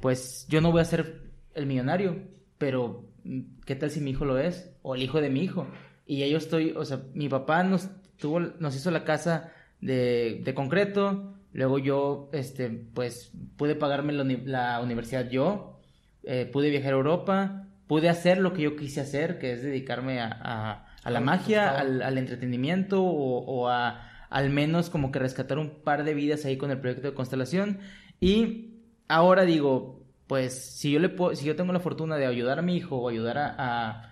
[0.00, 1.20] pues yo no voy a ser
[1.54, 2.16] el millonario,
[2.56, 4.70] pero mm, ¿qué tal si mi hijo lo es?
[4.80, 5.66] O el hijo de mi hijo.
[6.06, 10.40] Y ya yo estoy, o sea, mi papá nos, tuvo, nos hizo la casa de,
[10.42, 15.80] de concreto, Luego yo, este, pues, pude pagarme la, universidad yo,
[16.22, 20.20] eh, pude viajar a Europa, pude hacer lo que yo quise hacer, que es dedicarme
[20.20, 26.14] a, la magia, al, entretenimiento o, a al menos como que rescatar un par de
[26.14, 27.80] vidas ahí con el proyecto de constelación.
[28.18, 32.58] Y ahora digo, pues, si yo le puedo, si yo tengo la fortuna de ayudar
[32.58, 34.11] a mi hijo o ayudar a a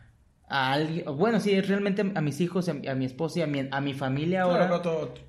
[0.51, 3.95] alguien, bueno, sí, realmente a mis hijos, a mi, esposa y a mi, a mi
[3.95, 4.83] familia ahora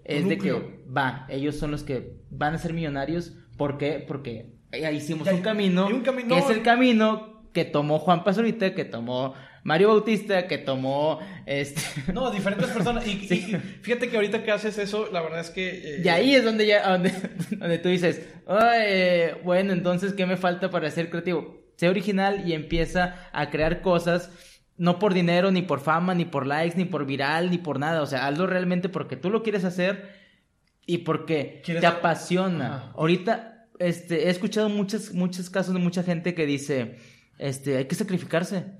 [0.03, 0.51] es de que
[0.95, 4.03] va, ellos son los que van a ser millonarios, ¿por qué?
[4.07, 4.55] Porque
[4.93, 10.47] hicimos un, camino, que es el camino que tomó Juan Pazurita, que tomó Mario Bautista,
[10.47, 11.81] que tomó este...
[12.13, 13.05] No, diferentes personas.
[13.05, 13.15] Y,
[13.81, 15.69] fíjate que ahorita que haces eso, la verdad es que...
[15.69, 17.13] Eh, y ahí es donde ya, donde,
[17.51, 18.25] donde tú dices,
[19.43, 21.61] bueno, entonces, ¿qué me falta para ser creativo?
[21.75, 24.31] Sé original y empieza a crear cosas
[24.81, 28.01] no por dinero, ni por fama, ni por likes, ni por viral, ni por nada.
[28.01, 30.09] O sea, hazlo realmente porque tú lo quieres hacer
[30.87, 32.91] y porque te apasiona.
[32.95, 36.97] Ahorita este, he escuchado muchos, muchos casos de mucha gente que dice,
[37.37, 38.71] este, hay que sacrificarse.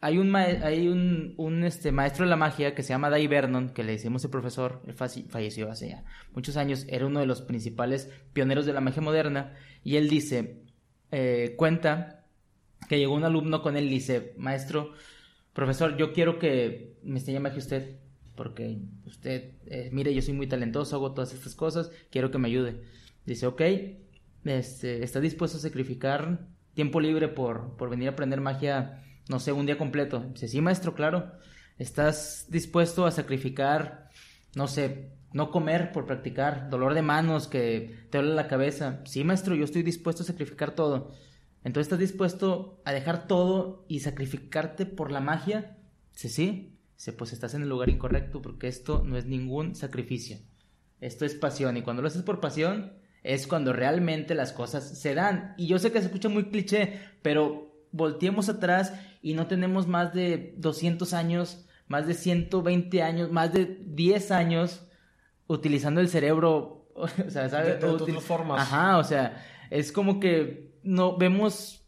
[0.00, 3.70] Hay un, hay un, un este, maestro de la magia que se llama Dai Vernon,
[3.70, 7.42] que le decimos el profesor, él falleció hace ya muchos años, era uno de los
[7.42, 10.62] principales pioneros de la magia moderna, y él dice,
[11.10, 12.24] eh, cuenta
[12.88, 14.92] que llegó un alumno con él y dice, maestro,
[15.54, 17.96] profesor, yo quiero que me enseñe magia usted,
[18.34, 22.48] porque usted, eh, mire, yo soy muy talentoso, hago todas estas cosas, quiero que me
[22.48, 22.82] ayude.
[23.24, 23.62] Dice, ok,
[24.44, 29.52] este, ¿está dispuesto a sacrificar tiempo libre por, por venir a aprender magia, no sé,
[29.52, 30.20] un día completo?
[30.32, 31.32] Dice, sí, maestro, claro.
[31.78, 34.10] ¿Estás dispuesto a sacrificar,
[34.54, 39.00] no sé, no comer por practicar, dolor de manos, que te duele la cabeza?
[39.04, 41.12] Sí, maestro, yo estoy dispuesto a sacrificar todo.
[41.64, 45.78] Entonces, ¿estás dispuesto a dejar todo y sacrificarte por la magia?
[46.12, 46.78] Sí, sí.
[46.96, 50.38] Dice, pues estás en el lugar incorrecto porque esto no es ningún sacrificio.
[51.00, 55.14] Esto es pasión y cuando lo haces por pasión es cuando realmente las cosas se
[55.14, 55.54] dan.
[55.56, 60.12] Y yo sé que se escucha muy cliché, pero volteemos atrás y no tenemos más
[60.12, 64.86] de 200 años, más de 120 años, más de 10 años
[65.46, 67.80] utilizando el cerebro, o sea, ¿sabes?
[67.80, 68.60] De, otras formas.
[68.60, 71.84] Ajá, o sea, es como que no vemos,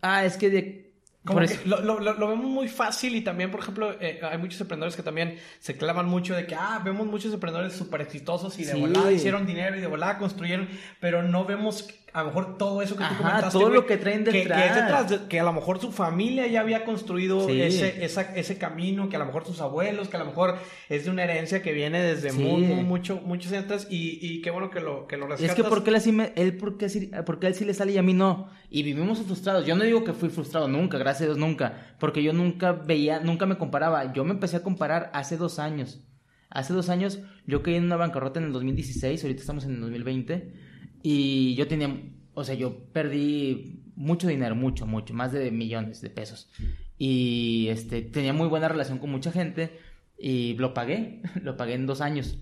[0.00, 0.86] ah, es que de...
[1.24, 4.60] Como que lo, lo, lo, vemos muy fácil y también, por ejemplo, eh, hay muchos
[4.60, 8.64] emprendedores que también se clavan mucho de que, ah, vemos muchos emprendedores súper exitosos y
[8.64, 10.68] de volada hicieron dinero y de volada construyeron,
[11.00, 13.58] pero no vemos a lo mejor todo eso que tú comentaste.
[13.58, 15.06] todo lo que traen detrás.
[15.06, 19.18] Que, que, a lo mejor su familia ya había construido ese, ese camino, que a
[19.18, 20.56] lo mejor sus abuelos, que a lo mejor
[20.88, 24.70] es de una herencia que viene desde muy, mucho, muchos años y, y qué bueno
[24.70, 25.58] que lo, que lo rescatas.
[25.58, 26.88] es que porque él, así él, porque,
[27.26, 28.48] porque él sí le sale y a mí no.
[28.70, 29.66] Y vivimos frustrados.
[29.66, 31.96] Yo no digo que fui frustrado nunca, gracias a Dios nunca.
[32.00, 34.14] Porque yo nunca veía, nunca me comparaba.
[34.14, 36.00] Yo me empecé a comparar hace dos años.
[36.48, 39.80] Hace dos años yo caí en una bancarrota en el 2016, ahorita estamos en el
[39.82, 40.75] 2020
[41.08, 42.02] y yo tenía,
[42.34, 46.50] o sea, yo perdí mucho dinero, mucho, mucho, más de millones de pesos.
[46.98, 49.78] Y este, tenía muy buena relación con mucha gente
[50.18, 52.40] y lo pagué, lo pagué en dos años.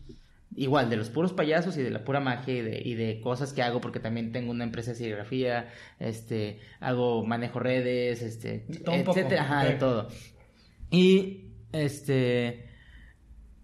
[0.57, 3.53] igual, de los puros payasos y de la pura magia y de, y de cosas
[3.53, 9.42] que hago, porque también tengo una empresa de serigrafía, este, hago manejo redes, este, etcétera,
[9.42, 10.09] ajá, de todo.
[10.90, 12.64] Y, este,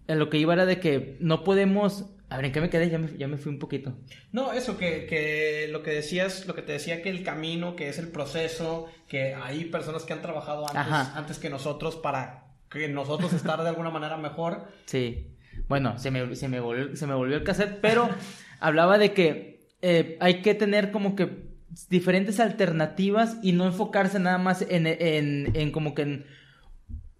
[0.07, 2.89] lo que iba era de que no podemos a ver, ¿en qué me quedé?
[2.89, 3.93] Ya me, ya me fui un poquito.
[4.31, 7.89] No, eso, que, que, lo que decías, lo que te decía que el camino, que
[7.89, 12.87] es el proceso, que hay personas que han trabajado antes, antes que nosotros para que
[12.87, 14.65] nosotros estar de alguna manera mejor.
[14.85, 15.27] Sí.
[15.67, 18.09] Bueno, se me, se me, volvió, se me volvió el cassette, pero
[18.61, 21.51] hablaba de que eh, hay que tener como que
[21.89, 26.25] diferentes alternativas y no enfocarse nada más en, en, en como que en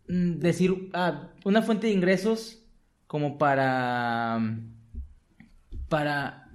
[0.07, 2.63] mm, decir ah, una fuente de ingresos
[3.07, 4.39] como para
[5.91, 6.47] para...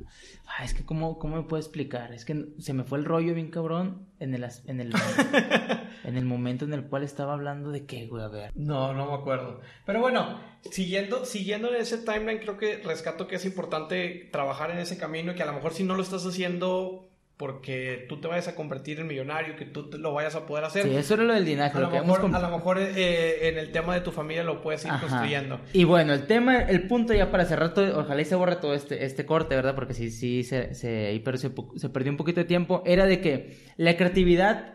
[0.46, 2.14] Ah, es que ¿cómo, ¿cómo me puedo explicar?
[2.14, 4.92] Es que se me fue el rollo bien cabrón en el, en el,
[6.04, 8.52] en el momento en el cual estaba hablando de qué, güey, a ver.
[8.54, 9.60] No, no me acuerdo.
[9.84, 14.78] Pero bueno, siguiendo, siguiendo en ese timeline, creo que rescato que es importante trabajar en
[14.78, 18.28] ese camino y que a lo mejor si no lo estás haciendo porque tú te
[18.28, 20.84] vayas a convertir en millonario, que tú lo vayas a poder hacer.
[20.84, 21.76] Sí, eso era lo del linaje.
[21.76, 24.86] A lo, mejor, a lo mejor eh, en el tema de tu familia lo puedes
[24.86, 25.60] ir construyendo.
[25.74, 28.72] Y bueno, el tema, el punto ya para cerrar todo, ojalá y se borre todo
[28.72, 29.74] este, este corte, ¿verdad?
[29.74, 32.82] Porque sí, sí, se, se, pero se, se perdió un poquito de tiempo.
[32.86, 34.74] Era de que la creatividad,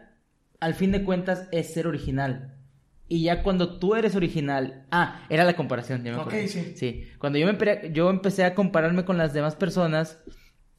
[0.60, 2.58] al fin de cuentas, es ser original.
[3.08, 6.47] Y ya cuando tú eres original, ah, era la comparación, ya me acuerdo.
[6.47, 6.74] sí.
[6.76, 10.19] Sí, cuando yo, me, yo empecé a compararme con las demás personas,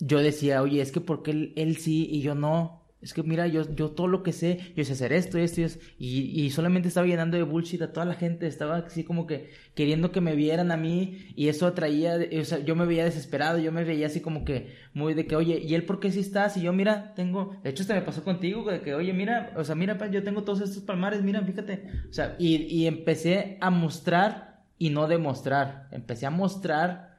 [0.04, 2.82] yo decía, oye, es que porque él, él sí y yo no.
[3.00, 5.64] Es que mira, yo, yo todo lo que sé, yo sé hacer esto, esto y
[5.64, 5.84] esto.
[5.98, 8.46] Y, y solamente estaba llenando de bullshit a toda la gente.
[8.48, 11.18] Estaba así como que queriendo que me vieran a mí.
[11.36, 13.58] Y eso atraía, o sea, yo me veía desesperado.
[13.58, 16.20] Yo me veía así como que muy de que, oye, ¿y él por qué sí
[16.20, 16.56] estás?
[16.56, 17.56] Y yo, mira, tengo.
[17.62, 20.42] De hecho, esto me pasó contigo, de que, oye, mira, o sea, mira, yo tengo
[20.42, 21.84] todos estos palmares, mira, fíjate.
[22.08, 25.88] O sea, y, y empecé a mostrar y no demostrar.
[25.92, 27.11] Empecé a mostrar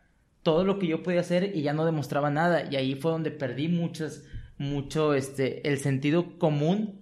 [0.43, 2.67] todo lo que yo podía hacer y ya no demostraba nada.
[2.69, 4.25] Y ahí fue donde perdí muchas,
[4.57, 7.01] mucho este, el sentido común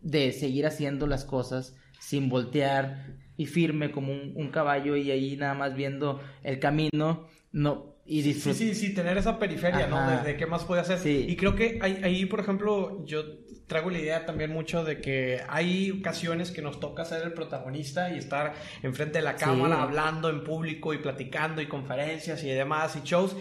[0.00, 5.54] de seguir haciendo las cosas sin voltear y firme como un, caballo y ahí nada
[5.54, 7.28] más viendo el camino.
[7.52, 10.22] No, y Sí, sí, sí, tener esa periferia, ¿no?
[10.22, 10.98] De, qué más puede hacer.
[10.98, 11.26] Sí.
[11.28, 13.22] Y creo que ahí, ahí, por ejemplo, yo
[13.68, 18.10] traigo la idea también mucho de que hay ocasiones que nos toca ser el protagonista
[18.10, 22.96] y estar enfrente de la cámara hablando en público y platicando y conferencias y demás
[22.96, 23.36] y shows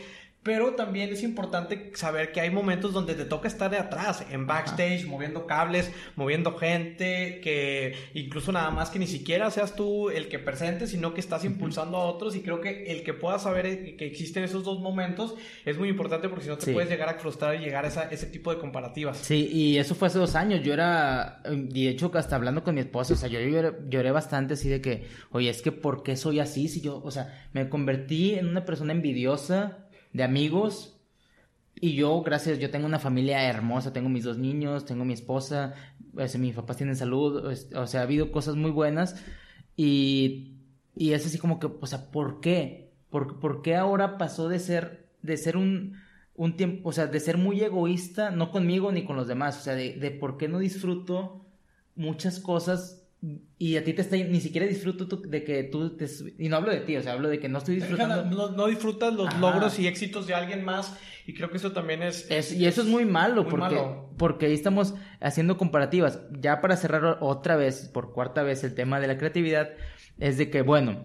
[0.47, 4.47] pero también es importante saber que hay momentos donde te toca estar de atrás, en
[4.47, 10.29] backstage, moviendo cables, moviendo gente, que incluso nada más que ni siquiera seas tú el
[10.29, 12.33] que presente, sino que estás impulsando a otros.
[12.37, 16.29] Y creo que el que pueda saber que existen esos dos momentos es muy importante
[16.29, 19.17] porque si no te puedes llegar a frustrar y llegar a ese tipo de comparativas.
[19.17, 22.79] Sí, y eso fue hace dos años, yo era, de hecho hasta hablando con mi
[22.79, 26.15] esposa, o sea, yo lloré, lloré bastante así de que, oye, es que ¿por qué
[26.15, 26.69] soy así?
[26.69, 29.79] Si yo, o sea, me convertí en una persona envidiosa
[30.13, 30.99] de amigos.
[31.79, 35.75] Y yo, gracias, yo tengo una familia hermosa, tengo mis dos niños, tengo mi esposa,
[36.13, 39.23] pues, mis papás tienen salud, o sea, ha habido cosas muy buenas.
[39.75, 40.55] Y,
[40.95, 42.93] y es así como que, o sea, ¿por qué?
[43.09, 45.97] ¿Por, ¿por qué ahora pasó de ser, de ser un,
[46.35, 49.61] un tiempo, o sea, de ser muy egoísta, no conmigo ni con los demás, o
[49.61, 51.45] sea, de, de por qué no disfruto
[51.95, 52.96] muchas cosas
[53.57, 56.71] y a ti te está, ni siquiera disfruto de que tú, te, y no hablo
[56.71, 58.51] de ti, o sea, hablo de que no estoy disfrutando.
[58.51, 62.29] No, disfrutas los logros y éxitos de alguien más y creo que eso también es...
[62.53, 63.83] y eso es muy malo, porque,
[64.17, 66.21] porque ahí estamos haciendo comparativas.
[66.39, 69.69] Ya para cerrar otra vez, por cuarta vez, el tema de la creatividad,
[70.19, 71.03] es de que, bueno,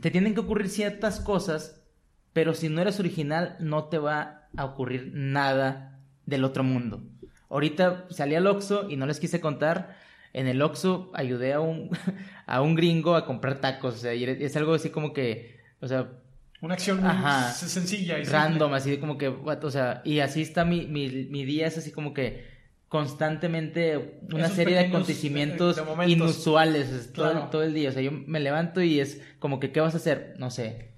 [0.00, 1.84] te tienen que ocurrir ciertas cosas,
[2.32, 7.04] pero si no eres original, no te va a ocurrir nada del otro mundo.
[7.48, 9.96] Ahorita salí al Oxxo y no les quise contar
[10.32, 11.90] en el Oxxo ayudé a un,
[12.46, 13.94] a un gringo a comprar tacos.
[13.94, 16.10] O sea, es algo así como que, o sea...
[16.60, 17.00] Una acción
[17.54, 21.66] sencilla y Random, así como que, o sea, y así está mi, mi, mi día,
[21.66, 22.52] es así como que
[22.92, 27.88] constantemente una serie de acontecimientos inusuales todo, todo, el día.
[27.88, 30.34] O sea, yo me levanto y es como que, ¿qué vas a hacer?
[30.38, 30.90] No sé.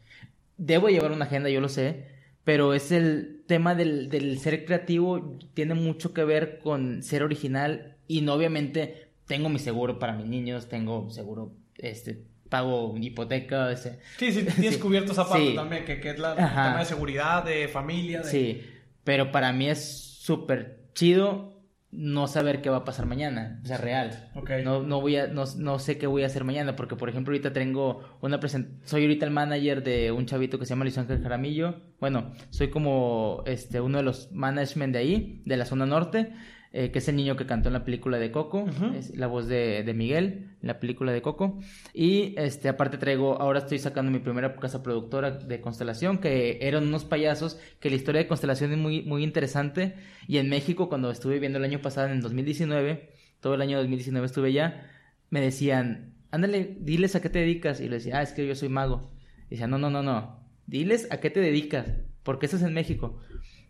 [0.59, 2.09] Debo llevar una agenda, yo lo sé,
[2.43, 7.97] pero es el tema del, del ser creativo, tiene mucho que ver con ser original
[8.07, 13.99] y no obviamente tengo mi seguro para mis niños, tengo seguro, este, pago hipoteca, ese.
[14.19, 17.69] Sí, sí, tienes cubierto esa parte también, que, que, es la tema de seguridad, de
[17.69, 18.23] familia.
[18.25, 18.63] Sí,
[19.03, 21.55] pero para mí es súper chido
[21.97, 24.31] no saber qué va a pasar mañana, o sea, real.
[24.35, 24.65] Okay.
[24.65, 27.33] No, no voy a, no, no, sé qué voy a hacer mañana, porque por ejemplo
[27.33, 30.99] ahorita tengo una presentación, soy ahorita el manager de un chavito que se llama Luis
[30.99, 35.87] Ángel Jaramillo, bueno, soy como este uno de los management de ahí, de la zona
[35.87, 36.33] norte,
[36.77, 39.47] eh, que es el niño que cantó en la película de Coco, es la voz
[39.47, 41.61] de, de, Miguel en la película de Coco.
[41.93, 46.89] Y este, aparte traigo, ahora estoy sacando mi primera casa productora de Constelación, que eran
[46.89, 49.95] unos payasos, que la historia de Constelación es muy, muy interesante.
[50.27, 53.09] Y en México, cuando estuve viendo el año pasado, en 2019,
[53.39, 54.91] todo el año 2019 estuve ya,
[55.31, 57.81] me decían, ándale, diles a qué te dedicas.
[57.81, 59.13] Y le decía, ah, es que yo soy mago.
[59.47, 61.87] Y decía, no, no, no, no, diles a qué te dedicas,
[62.25, 63.21] porque eso es en México.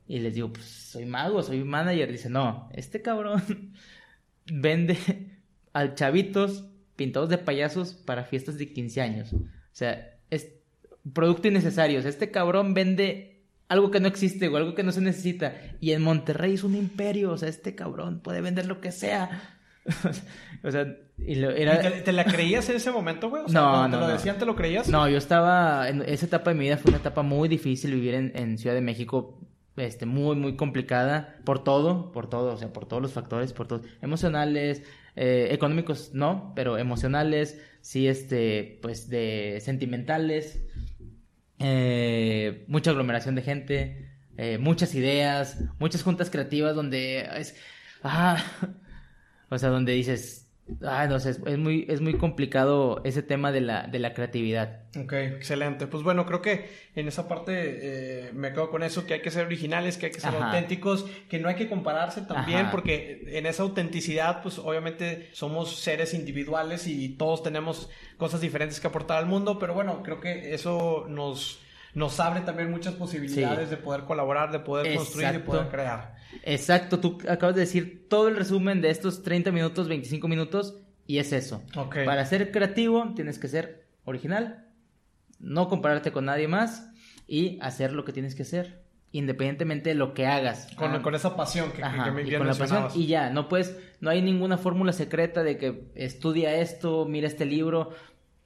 [0.06, 2.12] Y les digo, pues soy mago, soy manager.
[2.12, 3.72] Dice, no, este cabrón
[4.46, 4.98] vende
[5.72, 6.64] al chavitos
[6.96, 9.32] pintados de payasos para fiestas de 15 años.
[9.32, 10.52] O sea, es
[11.12, 12.00] producto innecesario.
[12.00, 15.54] este cabrón vende algo que no existe o algo que no se necesita.
[15.80, 17.32] Y en Monterrey es un imperio.
[17.32, 19.58] O sea, este cabrón puede vender lo que sea.
[20.64, 23.44] o sea, y te, la creías en ese momento, güey?
[23.44, 23.98] O sea, no, no.
[23.98, 24.88] ¿Te lo decían, te lo creías?
[24.88, 25.88] No, yo estaba.
[25.88, 28.74] En esa etapa de mi vida fue una etapa muy difícil vivir en, en Ciudad
[28.74, 29.40] de México
[29.76, 33.66] este, muy, muy complicada por todo, por todo, o sea, por todos los factores, por
[33.66, 34.82] todos, emocionales,
[35.16, 40.62] eh, económicos no, pero emocionales, sí, este, pues de sentimentales,
[41.58, 47.56] eh, mucha aglomeración de gente, eh, muchas ideas, muchas juntas creativas donde es,
[48.02, 48.42] ah,
[49.50, 50.43] o sea, donde dices,
[50.82, 54.80] Ah, no sé, es, muy, es muy complicado ese tema de la, de la creatividad.
[54.98, 55.86] Ok, excelente.
[55.86, 59.30] Pues bueno, creo que en esa parte eh, me quedo con eso, que hay que
[59.30, 63.44] ser originales, que hay que ser auténticos, que no hay que compararse también, porque en
[63.44, 69.26] esa autenticidad, pues obviamente somos seres individuales y todos tenemos cosas diferentes que aportar al
[69.26, 71.60] mundo, pero bueno, creo que eso nos
[71.94, 76.16] nos abre también muchas posibilidades de poder colaborar, de poder construir, de poder crear.
[76.42, 81.18] Exacto, tú acabas de decir todo el resumen de estos 30 minutos, 25 minutos, y
[81.18, 81.62] es eso.
[82.04, 84.66] Para ser creativo tienes que ser original,
[85.38, 86.90] no compararte con nadie más
[87.26, 90.66] y hacer lo que tienes que hacer independientemente de lo que hagas.
[90.74, 91.00] Con, ah.
[91.00, 94.20] con esa pasión que, me y con la pasión y ya, no puedes, no hay
[94.20, 97.90] ninguna fórmula secreta de que estudia esto, mira este libro,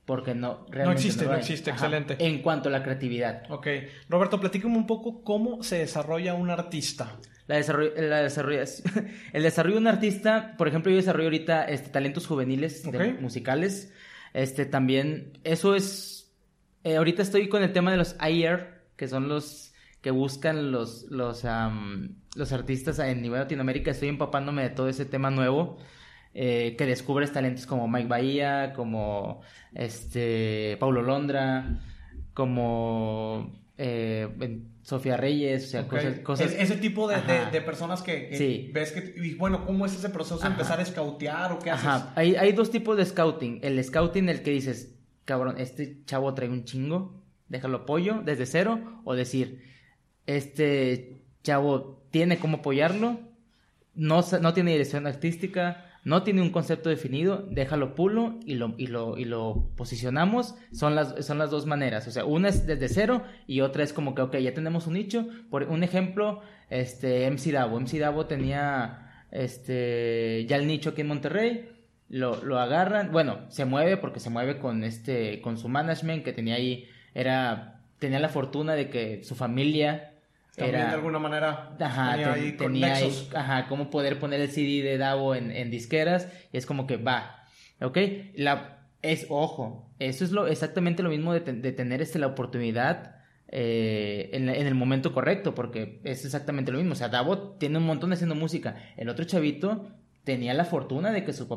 [0.08, 2.16] porque no realmente no existe, no, existe, excelente.
[2.18, 3.42] En cuanto a la creatividad.
[3.50, 3.66] Ok.
[4.08, 7.18] Roberto, platícame un poco cómo se desarrolla un artista.
[7.46, 8.64] La desarrollo, la desarrolla,
[9.34, 12.88] el desarrollo de un artista, por ejemplo, yo desarrollo ahorita este, talentos juveniles
[13.20, 13.92] musicales.
[14.32, 16.32] Este también, eso es,
[16.84, 21.02] eh, ahorita estoy con el tema de los IR, que son los que buscan los,
[21.10, 21.44] los,
[22.34, 23.90] los artistas en nivel Latinoamérica.
[23.90, 25.76] Estoy empapándome de todo ese tema nuevo.
[26.34, 29.40] Eh, que descubres talentos como Mike Bahía, como
[29.74, 31.80] este Paulo Londra,
[32.34, 35.88] como eh, Sofía Reyes, o sea,
[36.22, 37.16] cosas, ese tipo de,
[37.62, 41.58] personas que, ves que, y bueno, ¿cómo es ese proceso de empezar a scoutear o
[41.58, 42.04] qué haces?
[42.14, 43.60] Hay, hay dos tipos de scouting.
[43.62, 49.02] El scouting, el que dices, cabrón, este chavo trae un chingo, déjalo apoyo desde cero,
[49.04, 49.62] o decir,
[50.26, 53.20] este chavo tiene cómo apoyarlo,
[53.94, 58.86] no, no tiene dirección artística, no tiene un concepto definido, déjalo pulo y lo, y
[58.86, 60.54] lo, y lo posicionamos.
[60.72, 62.06] Son las, son las dos maneras.
[62.08, 64.94] O sea, una es desde cero y otra es como que, ok, ya tenemos un
[64.94, 65.26] nicho.
[65.50, 67.80] Por un ejemplo, este, MC Davo.
[67.80, 71.68] MC Davo tenía este, ya el nicho aquí en Monterrey.
[72.08, 76.32] Lo, lo agarran, bueno, se mueve porque se mueve con este, con su management que
[76.32, 80.14] tenía ahí, era, tenía la fortuna de que su familia
[80.58, 84.82] también de alguna manera ajá, tenía, ahí, tenía ahí, ajá, cómo poder poner el CD
[84.82, 87.44] de Davo en, en, disqueras y es como que va,
[87.80, 87.98] ¿ok?
[88.34, 93.16] La, es, ojo, eso es lo, exactamente lo mismo de, de tener este, la oportunidad
[93.48, 97.78] eh, en, en, el momento correcto, porque es exactamente lo mismo, o sea, Davo tiene
[97.78, 99.88] un montón haciendo música, el otro chavito
[100.24, 101.48] tenía la fortuna de que su,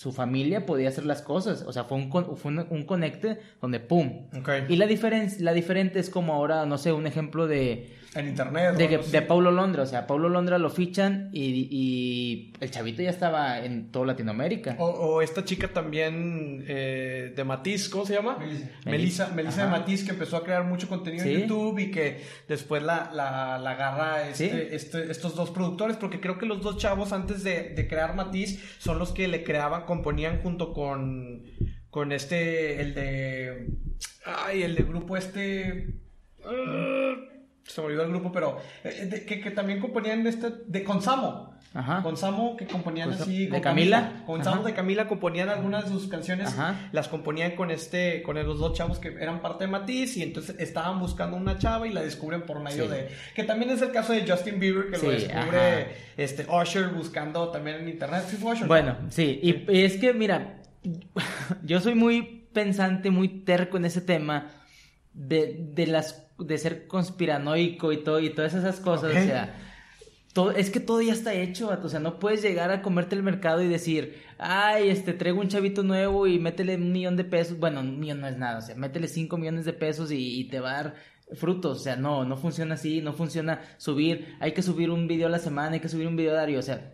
[0.00, 1.64] su familia podía hacer las cosas.
[1.66, 4.28] O sea, fue un, fue un, conecte donde ¡pum!
[4.68, 7.92] Y la, diferencia la diferente es como ahora, no sé, un ejemplo de...
[8.14, 8.74] En internet.
[8.74, 9.84] De, de Paulo Londra.
[9.84, 14.76] O sea, Paulo Londra lo fichan y, y, el chavito ya estaba en toda Latinoamérica.
[14.78, 18.38] O, esta chica también eh, de Matiz, ¿cómo se llama?
[18.84, 19.28] Melissa.
[19.28, 23.10] Melissa, de Matiz, que empezó a crear mucho contenido en YouTube y que después la,
[23.14, 27.44] la, la agarra este, este, estos dos productores, porque creo que los dos chavos antes
[27.44, 31.44] de, de crear Matiz son los que le creaban componían junto con,
[31.90, 33.68] con este, el de,
[34.24, 35.94] ay, el de grupo este,
[36.44, 37.09] uh,
[37.72, 41.54] se me olvidó el grupo, pero eh, que, que, también componían este, de con Samo.
[41.72, 42.02] Ajá.
[42.02, 43.46] Con Samo que componían así.
[43.46, 44.24] ¿De Camila?
[44.26, 46.54] Con Samo de Camila componían algunas de sus canciones.
[46.90, 50.56] Las componían con este, con los dos chavos que eran parte de Matiz y entonces
[50.58, 53.08] estaban buscando una chava y la descubren por medio de.
[53.34, 57.76] Que también es el caso de Justin Bieber que lo descubre este Usher buscando también
[57.76, 58.24] en internet.
[58.66, 59.38] bueno, sí.
[59.42, 60.60] Y, es que, mira,
[61.62, 64.50] yo soy muy pensante, muy terco en ese tema
[65.28, 69.54] de, de las de ser conspiranoico y todo y todas esas cosas, o sea
[70.32, 73.22] todo, es que todo ya está hecho, o sea, no puedes llegar a comerte el
[73.22, 77.58] mercado y decir, ay, este, traigo un chavito nuevo y métele un millón de pesos,
[77.58, 80.60] bueno, un millón no es nada, o sea, métele cinco millones de pesos y, te
[80.60, 80.94] va a dar
[81.34, 85.26] frutos, o sea, no, no funciona así, no funciona subir, hay que subir un video
[85.26, 86.92] a la semana, hay que subir un video diario, o sea,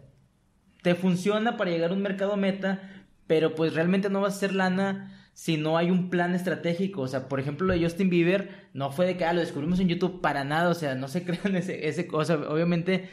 [0.82, 4.54] te funciona para llegar a un mercado meta, pero pues realmente no vas a hacer
[4.54, 7.02] lana si no hay un plan estratégico.
[7.02, 9.78] O sea, por ejemplo, lo de Justin Bieber no fue de que ah, lo descubrimos
[9.80, 10.70] en YouTube para nada.
[10.70, 12.36] O sea, no se crean ese, ese cosa.
[12.48, 13.10] Obviamente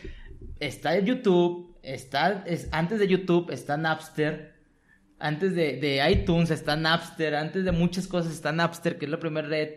[0.62, 4.54] está en YouTube, está, es, antes de YouTube está Napster,
[5.20, 9.20] antes de, de, iTunes está Napster, antes de muchas cosas está Napster, que es la
[9.20, 9.70] primera red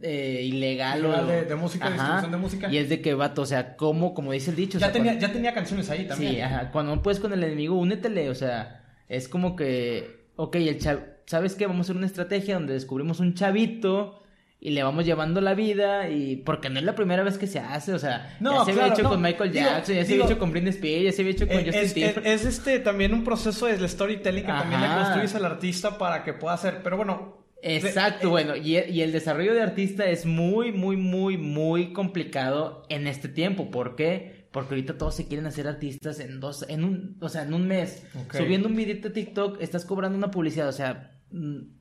[0.00, 1.04] eh, ilegal.
[1.04, 2.72] o, de, música, distribución de música.
[2.72, 4.78] Y es de que, vato, o sea, como, como dice el dicho.
[4.78, 6.32] Ya, tenía, ya tenía canciones ahí también.
[6.32, 6.70] Sí, ajá.
[6.70, 10.78] Cuando no puedes con el enemigo, únetele, o sea, es como que, ok, el
[11.26, 11.66] ¿sabes qué?
[11.66, 14.22] Vamos a hacer una estrategia donde descubrimos un chavito
[14.60, 17.58] y le vamos llevando la vida y porque no es la primera vez que se
[17.58, 20.52] hace, o sea, ya se había hecho con Michael Jackson, ya se había hecho con
[20.52, 22.34] Britney Spears, ya se había hecho con Justin Timberlake.
[22.34, 26.32] Es, este también un proceso de storytelling que también le construyes al artista para que
[26.32, 30.98] pueda hacer, pero bueno, Exacto, bueno, y, y, el desarrollo de artista es muy, muy,
[30.98, 33.70] muy, muy complicado en este tiempo.
[33.70, 34.48] ¿Por qué?
[34.50, 37.66] Porque ahorita todos se quieren hacer artistas en dos, en un, o sea, en un
[37.66, 38.04] mes.
[38.30, 41.13] Subiendo un video de TikTok, estás cobrando una publicidad, o sea,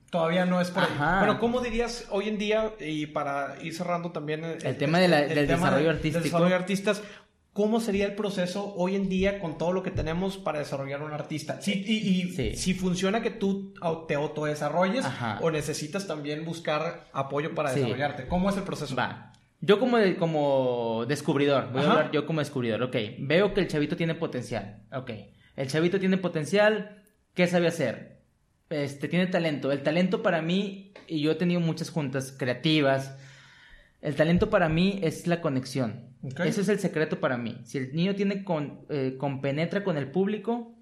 [0.09, 0.89] Todavía no es por ahí.
[1.21, 5.47] Pero ¿cómo dirías hoy en día, y para ir cerrando también el, tema de del
[5.47, 6.13] desarrollo artístico?
[6.13, 7.01] Del desarrollo de artistas,
[7.51, 11.13] ¿cómo sería el proceso hoy en día con todo lo que tenemos para desarrollar un
[11.13, 11.61] artista?
[11.61, 13.73] Sí, y, si funciona que tú
[14.07, 15.03] te autodesarrolles
[15.41, 18.27] o necesitas también buscar apoyo para desarrollarte.
[18.27, 18.95] ¿Cómo es el proceso?
[18.95, 19.33] Va.
[19.61, 23.95] Yo como, como descubridor, voy a hablar yo como descubridor, ok, veo que el chavito
[23.95, 25.09] tiene potencial, ok,
[25.55, 27.01] el chavito tiene potencial,
[27.33, 28.12] ¿qué sabe hacer?
[28.73, 29.71] Este, tiene talento.
[29.71, 33.15] El talento para mí, y yo he tenido muchas juntas creativas,
[34.01, 36.13] el talento para mí es la conexión.
[36.43, 37.59] Ese es el secreto para mí.
[37.63, 40.75] Si el niño tiene con, eh, compenetra con el público,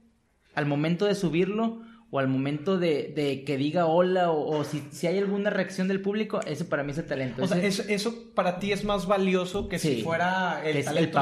[0.53, 1.81] al momento de subirlo,
[2.13, 6.67] o al momento de, que diga hola o, si, hay alguna reacción del público, eso
[6.67, 7.41] para mí es el talento.
[7.41, 11.19] O sea, eso, para ti es más valioso que si fuera el talento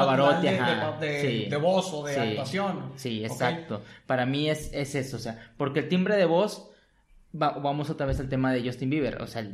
[1.00, 2.92] de, voz o de actuación.
[2.96, 3.82] Sí, exacto.
[4.06, 6.68] Para mí es, es eso, o sea, porque el timbre de voz,
[7.32, 9.48] vamos otra vez al tema de Justin Bieber, o sea,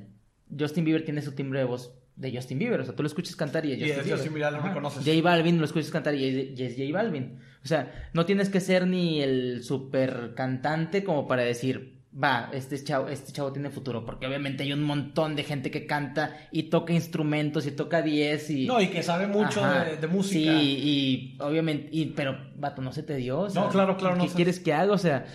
[0.59, 2.80] Justin Bieber tiene su timbre de voz de Justin Bieber.
[2.80, 4.53] O sea, tú lo escuchas cantar y es Justin, Justin Bieber.
[4.53, 5.05] lo reconoces.
[5.05, 7.39] J Balvin lo escuchas cantar y es J Balvin.
[7.67, 12.81] O sea, no tienes que ser ni el super cantante como para decir, va, este
[12.85, 16.64] chavo, este chavo tiene futuro, porque obviamente hay un montón de gente que canta y
[16.64, 18.67] toca instrumentos y toca 10 y...
[18.69, 19.62] No, y que sabe mucho
[20.01, 20.53] de, música.
[20.61, 23.49] Sí, y obviamente, y, pero, vato, no se te dio.
[23.53, 24.23] no, claro, claro.
[24.23, 24.93] ¿Qué quieres que haga?
[24.93, 25.27] O sea...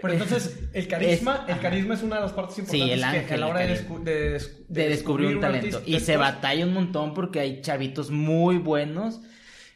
[0.00, 3.34] Pero entonces, el carisma, el carisma es una de las partes importantes sí, el que
[3.34, 5.82] a la hora de, descubrir un talento.
[5.84, 9.20] y se batalla un montón porque hay chavitos muy buenos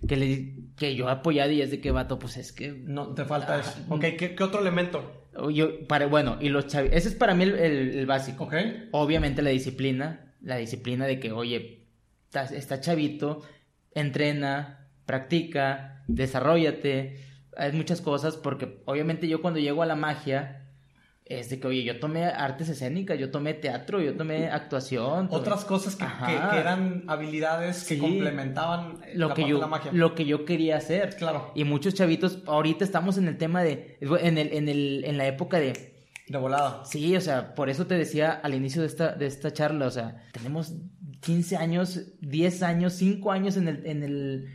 [0.06, 2.72] que, le, que yo he apoyado y es de que vato, pues es que...
[2.72, 3.74] No, te falta eso.
[3.88, 5.28] Ok, ¿qué, otro elemento?
[5.52, 8.44] Yo, para, bueno, y los chavitos, ese es para mí el, básico.
[8.44, 8.54] Ok.
[8.90, 11.86] Obviamente la disciplina, la disciplina de que, oye,
[12.32, 13.42] está chavito,
[13.94, 17.24] entrena, practica, desarrollate,
[17.56, 20.61] hay muchas cosas porque obviamente yo cuando llego a la magia
[21.24, 25.28] es de que, oye, yo tomé artes escénicas, yo tomé teatro, yo tomé actuación.
[25.30, 29.92] Otras cosas que, eran habilidades que complementaban lo la que yo, la magia.
[29.92, 31.16] Lo que yo quería hacer.
[31.16, 31.52] Claro.
[31.54, 35.26] Y muchos chavitos, ahorita estamos en el tema de, en, el, en, el, en la
[35.26, 35.94] época de...
[36.28, 36.84] De volada.
[36.84, 39.90] Sí, o sea, por eso te decía al inicio de esta, de esta charla, o
[39.90, 40.74] sea, tenemos
[41.20, 44.48] 15 años, 10 años, 5 años en el, en el,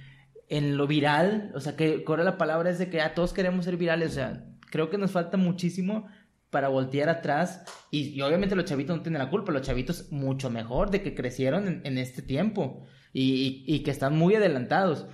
[0.50, 3.66] en lo viral, o sea, que ahora la palabra es de que ah, todos queremos
[3.66, 6.08] ser virales, o sea, creo que nos falta muchísimo
[6.50, 7.64] para voltear atrás.
[7.92, 11.82] Y, obviamente los chavitos no tienen la culpa, los chavitos mucho mejor de que crecieron
[11.84, 15.08] en, este tiempo y, que están muy adelantados.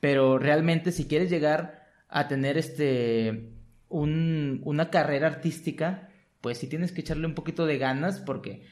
[0.00, 3.52] Pero realmente si quieres llegar a tener este
[3.88, 6.08] un, una carrera artística,
[6.40, 8.62] pues sí tienes que echarle un poquito de ganas porque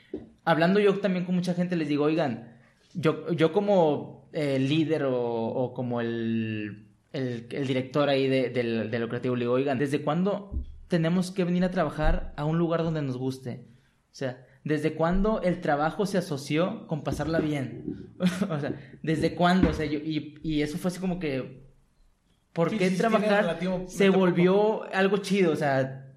[0.44, 2.52] hablando yo también con mucha gente les digo, oigan,
[2.94, 9.46] yo, yo como eh, líder o, como el, director ahí de, de, lo creativo, le
[9.46, 13.66] oigan, ¿desde cuándo tenemos que venir a trabajar a un lugar donde nos guste.
[14.12, 18.14] O sea, ¿desde cuándo el trabajo se asoció con pasarla bien?
[18.50, 19.70] o sea, ¿desde cuándo?
[19.70, 21.64] O sea, yo, y, y, eso fue así como que,
[22.52, 23.58] ¿por qué trabajar
[23.88, 25.52] se volvió algo chido?
[25.52, 26.14] O sea,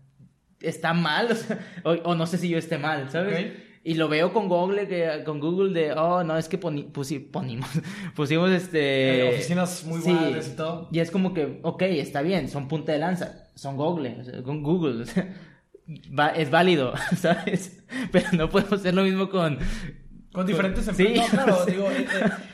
[0.61, 1.29] ¿está mal?
[1.83, 3.53] O, o, no sé si yo esté mal, ¿sabes?
[3.87, 7.69] Y lo veo con Google, que, con Google de, oh, no, es que ponimos,
[8.15, 9.29] pusimos este...
[9.29, 10.89] Eh, oficinas muy buenas y todo.
[10.91, 15.05] Y es como que, ok, está bien, son punta de lanza, son Google, con Google,
[16.35, 17.83] es válido, ¿sabes?
[18.11, 19.57] Pero no podemos hacer lo mismo con...
[20.33, 21.29] Con diferentes empresas.
[21.31, 21.89] claro, digo,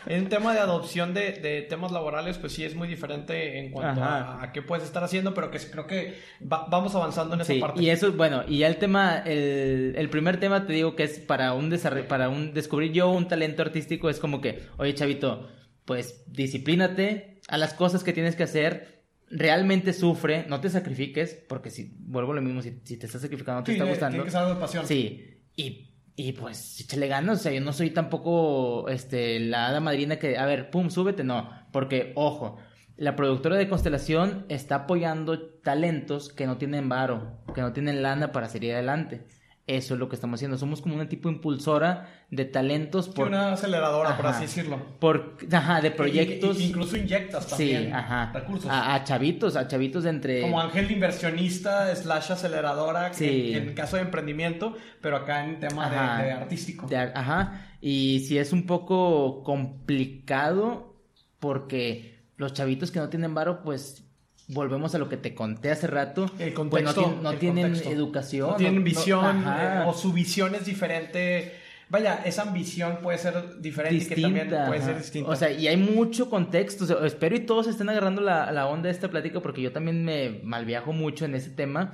[0.05, 4.01] en, tema de adopción de, de, temas laborales, pues sí es muy diferente en cuanto
[4.01, 7.81] a, qué puedes estar haciendo, pero que creo que vamos avanzando en esa parte.
[7.81, 11.19] Y eso, bueno, y ya el tema, el, el primer tema te digo que es
[11.19, 15.49] para un desarrollo, para un descubrir yo un talento artístico, es como que, oye, chavito,
[15.83, 19.02] pues disciplínate a las cosas que tienes que hacer,
[19.33, 23.61] realmente sufre, no te sacrifiques, porque si, vuelvo a lo mismo, si, te estás sacrificando,
[23.61, 24.23] no te está gustando.
[24.23, 24.87] Tiene que pasión.
[24.87, 29.79] Sí, y y pues échale ganas, o sea, yo no soy tampoco este, la hada
[29.79, 31.49] madrina que, a ver, pum, súbete, no.
[31.71, 32.57] Porque, ojo,
[32.97, 38.31] la productora de Constelación está apoyando talentos que no tienen varo, que no tienen lana
[38.31, 39.25] para seguir adelante.
[39.65, 40.57] Eso es lo que estamos haciendo.
[40.57, 43.07] Somos como una tipo impulsora de talentos.
[43.07, 43.27] Por...
[43.27, 44.77] Una aceleradora, por así decirlo.
[44.99, 46.59] Por, ajá, de proyectos.
[46.59, 48.31] incluso inyectas también sí, ajá.
[48.33, 48.69] recursos.
[48.69, 50.41] A, chavitos, a chavitos de entre.
[50.41, 53.53] Como ángel inversionista, slash aceleradora, sí.
[53.53, 56.89] en, caso de emprendimiento, pero acá en tema de, artístico.
[57.13, 57.69] ajá.
[57.79, 60.97] Y si es un poco complicado,
[61.39, 64.03] porque los chavitos que no tienen varo, pues
[64.47, 66.25] volvemos a lo que te conté hace rato.
[66.39, 68.51] El pues contexto, no, tienen educación.
[68.51, 71.53] No tienen visión, eh, o su visión es diferente.
[71.89, 75.29] Vaya, esa ambición puede ser diferente y que también puede ser distinta.
[75.29, 77.05] O sea, y hay mucho contexto.
[77.05, 80.41] espero y todos estén agarrando la, la, onda de esta plática porque yo también me
[80.43, 81.91] malviajo mucho en ese tema.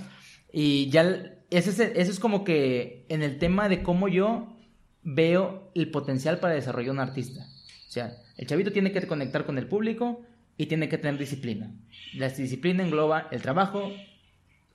[0.51, 1.03] Y ya,
[1.49, 4.55] ese, ese es como que en el tema de cómo yo
[5.03, 7.41] veo el potencial para desarrollar un artista.
[7.87, 10.21] O sea, el chavito tiene que conectar con el público,
[10.59, 11.71] y tiene que tener disciplina.
[12.15, 13.93] La disciplina engloba el trabajo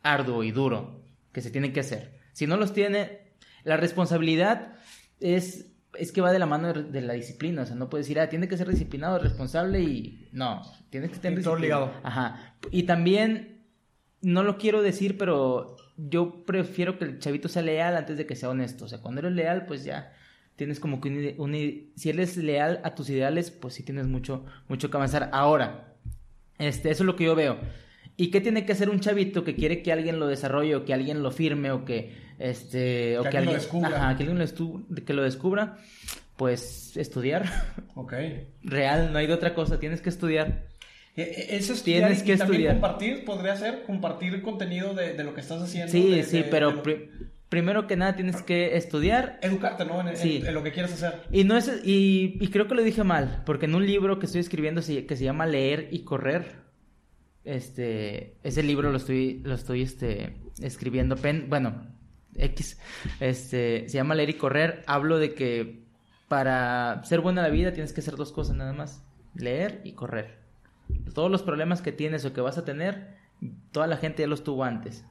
[0.02, 2.18] arduo y duro que se tiene que hacer.
[2.32, 4.76] Si no los tiene, la responsabilidad
[5.20, 7.62] es, es que va de la mano de, la disciplina.
[7.62, 11.18] O sea, no puedes decir, ah, tiene que ser disciplinado, responsable y no, tiene que
[11.18, 12.00] tener disciplina.
[12.02, 12.56] Ajá.
[12.70, 13.66] Y también,
[14.22, 18.36] no lo quiero decir, pero yo prefiero que el chavito sea leal antes de que
[18.36, 18.86] sea honesto.
[18.86, 20.14] O sea, cuando eres leal, pues ya
[20.56, 24.90] tienes como que un, si eres leal a tus ideales, pues sí tienes mucho, mucho
[24.90, 25.30] que avanzar.
[25.32, 25.94] Ahora,
[26.58, 27.58] este, eso es lo que yo veo.
[28.16, 30.94] ¿Y qué tiene que hacer un chavito que quiere que alguien lo desarrolle o que
[30.94, 33.88] alguien lo firme o que este o que, alguien, lo descubra?
[33.88, 35.78] Ajá, que alguien lo, que lo descubra,
[36.36, 37.44] pues estudiar.
[37.96, 38.12] Ok.
[38.64, 40.66] Real, no hay de otra cosa, tienes que estudiar.
[41.16, 42.74] E, e, eso tienes que estudiar.
[42.74, 45.92] compartir, podría ser compartir contenido de, lo que estás haciendo.
[45.92, 46.82] Sí, sí, pero
[47.54, 49.38] primero que nada tienes que estudiar.
[49.40, 50.00] Educarte, ¿no?
[50.00, 51.22] En, lo que quieres hacer.
[51.30, 54.40] Y, no es, y, creo que lo dije mal, porque en un libro que estoy
[54.40, 56.56] escribiendo que se llama Leer y Correr,
[57.44, 61.86] este, ese libro lo estoy, lo estoy este, escribiendo, pen, bueno,
[62.34, 62.76] X,
[63.20, 65.84] este, se llama Leer y Correr, hablo de que
[66.26, 69.04] para ser buena la vida tienes que hacer dos cosas nada más,
[69.36, 70.40] leer y correr.
[71.14, 73.14] Todos los problemas que tienes o que vas a tener,
[73.70, 75.04] toda la gente ya los tuvo antes.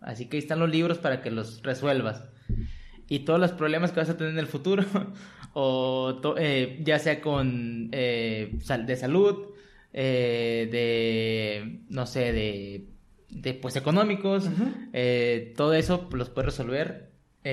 [0.00, 2.24] Así que ahí están los libros para que los resuelvas.
[3.08, 4.84] Y todos los problemas que vas a tener en el futuro,
[5.52, 9.48] o eh, ya sea con eh, de salud,
[9.92, 12.86] eh, de, no sé, de,
[13.28, 14.48] de pues económicos,
[15.56, 17.10] todo eso los puedes resolver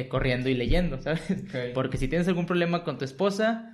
[0.09, 1.21] corriendo y leyendo, ¿sabes?
[1.73, 3.73] Porque si tienes algún problema con tu esposa,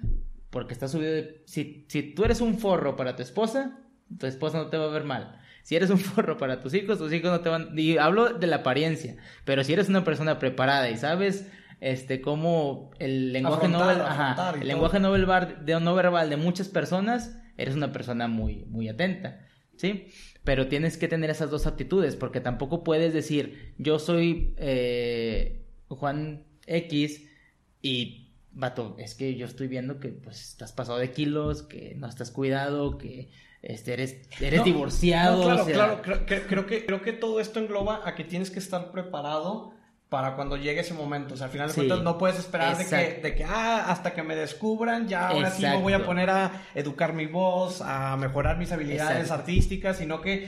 [0.50, 1.42] porque estás subido de...
[1.46, 3.80] Si, si tú eres un forro para tu esposa,
[4.20, 5.40] tu esposa no te va a ver mal.
[5.64, 7.78] Si eres un forro para tus hijos, tus hijos no te van...
[7.78, 11.48] Y hablo de la apariencia, pero si eres una persona preparada y sabes
[11.80, 16.70] este cómo el lenguaje no verbal, el lenguaje no verbal, de, no verbal de muchas
[16.70, 19.46] personas, eres una persona muy, muy atenta,
[19.76, 20.08] ¿sí?
[20.46, 26.46] Pero tienes que tener esas dos aptitudes, porque tampoco puedes decir, yo soy eh, Juan
[26.68, 27.28] X
[27.82, 32.08] y vato, es que yo estoy viendo que pues estás pasado de kilos, que no
[32.08, 33.30] estás cuidado, que
[33.64, 35.44] este, eres, eres divorciado.
[35.44, 39.74] claro, claro, creo, que, creo que todo esto engloba a que tienes que estar preparado
[40.14, 41.34] para cuando llegue ese momento.
[41.34, 44.14] O sea, al final de cuentas no puedes esperar de que, de que, ah, hasta
[44.14, 48.16] que me descubran, ya ahora sí me voy a poner a educar mi voz, a
[48.16, 50.48] mejorar mis habilidades artísticas, sino que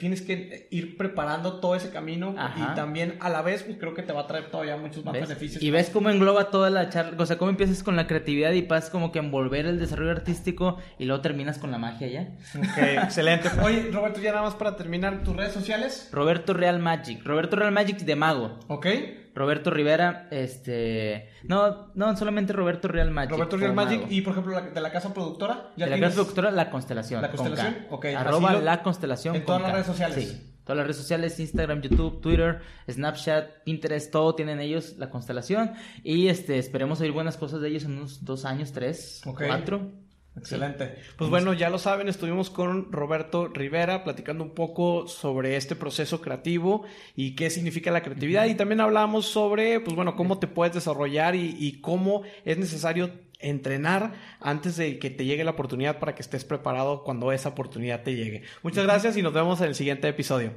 [0.00, 4.02] tienes que ir preparando todo ese camino y también a la vez pues, creo que
[4.02, 5.62] te va a traer todavía muchos más beneficios.
[5.62, 8.62] Y ves cómo engloba toda la charla, o sea, cómo empiezas con la creatividad y
[8.62, 12.28] pasas como que envolver el desarrollo artístico y luego terminas con la magia ya.
[12.58, 13.50] Ok, excelente.
[13.62, 16.08] Oye, Roberto, ya nada más para terminar, ¿tus redes sociales?
[16.10, 18.58] Roberto Real Magic, Roberto Real Magic de Mago.
[18.68, 18.86] Ok.
[19.34, 21.28] Roberto Rivera, este...
[21.42, 23.32] No, no, solamente Roberto Real Magic.
[23.32, 25.70] Roberto Real Magic y, por ejemplo, de la casa productora.
[25.76, 27.20] ¿ya de la casa productora, La Constelación.
[27.20, 28.04] La Constelación, ok.
[28.16, 29.36] Arroba La Constelación.
[29.36, 30.16] En todas las redes sociales.
[30.16, 30.50] Sí.
[30.64, 35.72] Todas las redes sociales, Instagram, YouTube, Twitter, Snapchat, Pinterest, todo tienen ellos la constelación.
[36.02, 39.92] Y este esperemos oír buenas cosas de ellos en unos dos años, tres, cuatro.
[40.36, 40.96] Excelente.
[41.16, 46.20] Pues bueno, ya lo saben, estuvimos con Roberto Rivera platicando un poco sobre este proceso
[46.20, 48.46] creativo y qué significa la creatividad.
[48.46, 53.12] Y también hablamos sobre, pues bueno, cómo te puedes desarrollar y, y cómo es necesario
[53.38, 58.02] entrenar antes de que te llegue la oportunidad para que estés preparado cuando esa oportunidad
[58.02, 58.42] te llegue.
[58.62, 60.52] Muchas gracias y nos vemos en el siguiente episodio.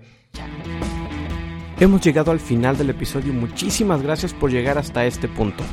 [1.80, 3.34] Hemos llegado al final del episodio.
[3.34, 5.64] Muchísimas gracias por llegar hasta este punto.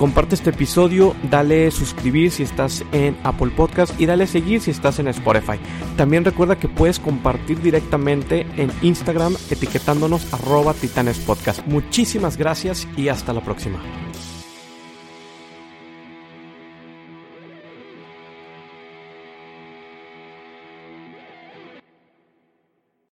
[0.00, 4.98] Comparte este episodio, dale suscribir si estás en Apple Podcast y dale seguir si estás
[4.98, 5.60] en Spotify.
[5.98, 11.66] También recuerda que puedes compartir directamente en Instagram etiquetándonos arroba titanespodcast.
[11.66, 13.78] Muchísimas gracias y hasta la próxima.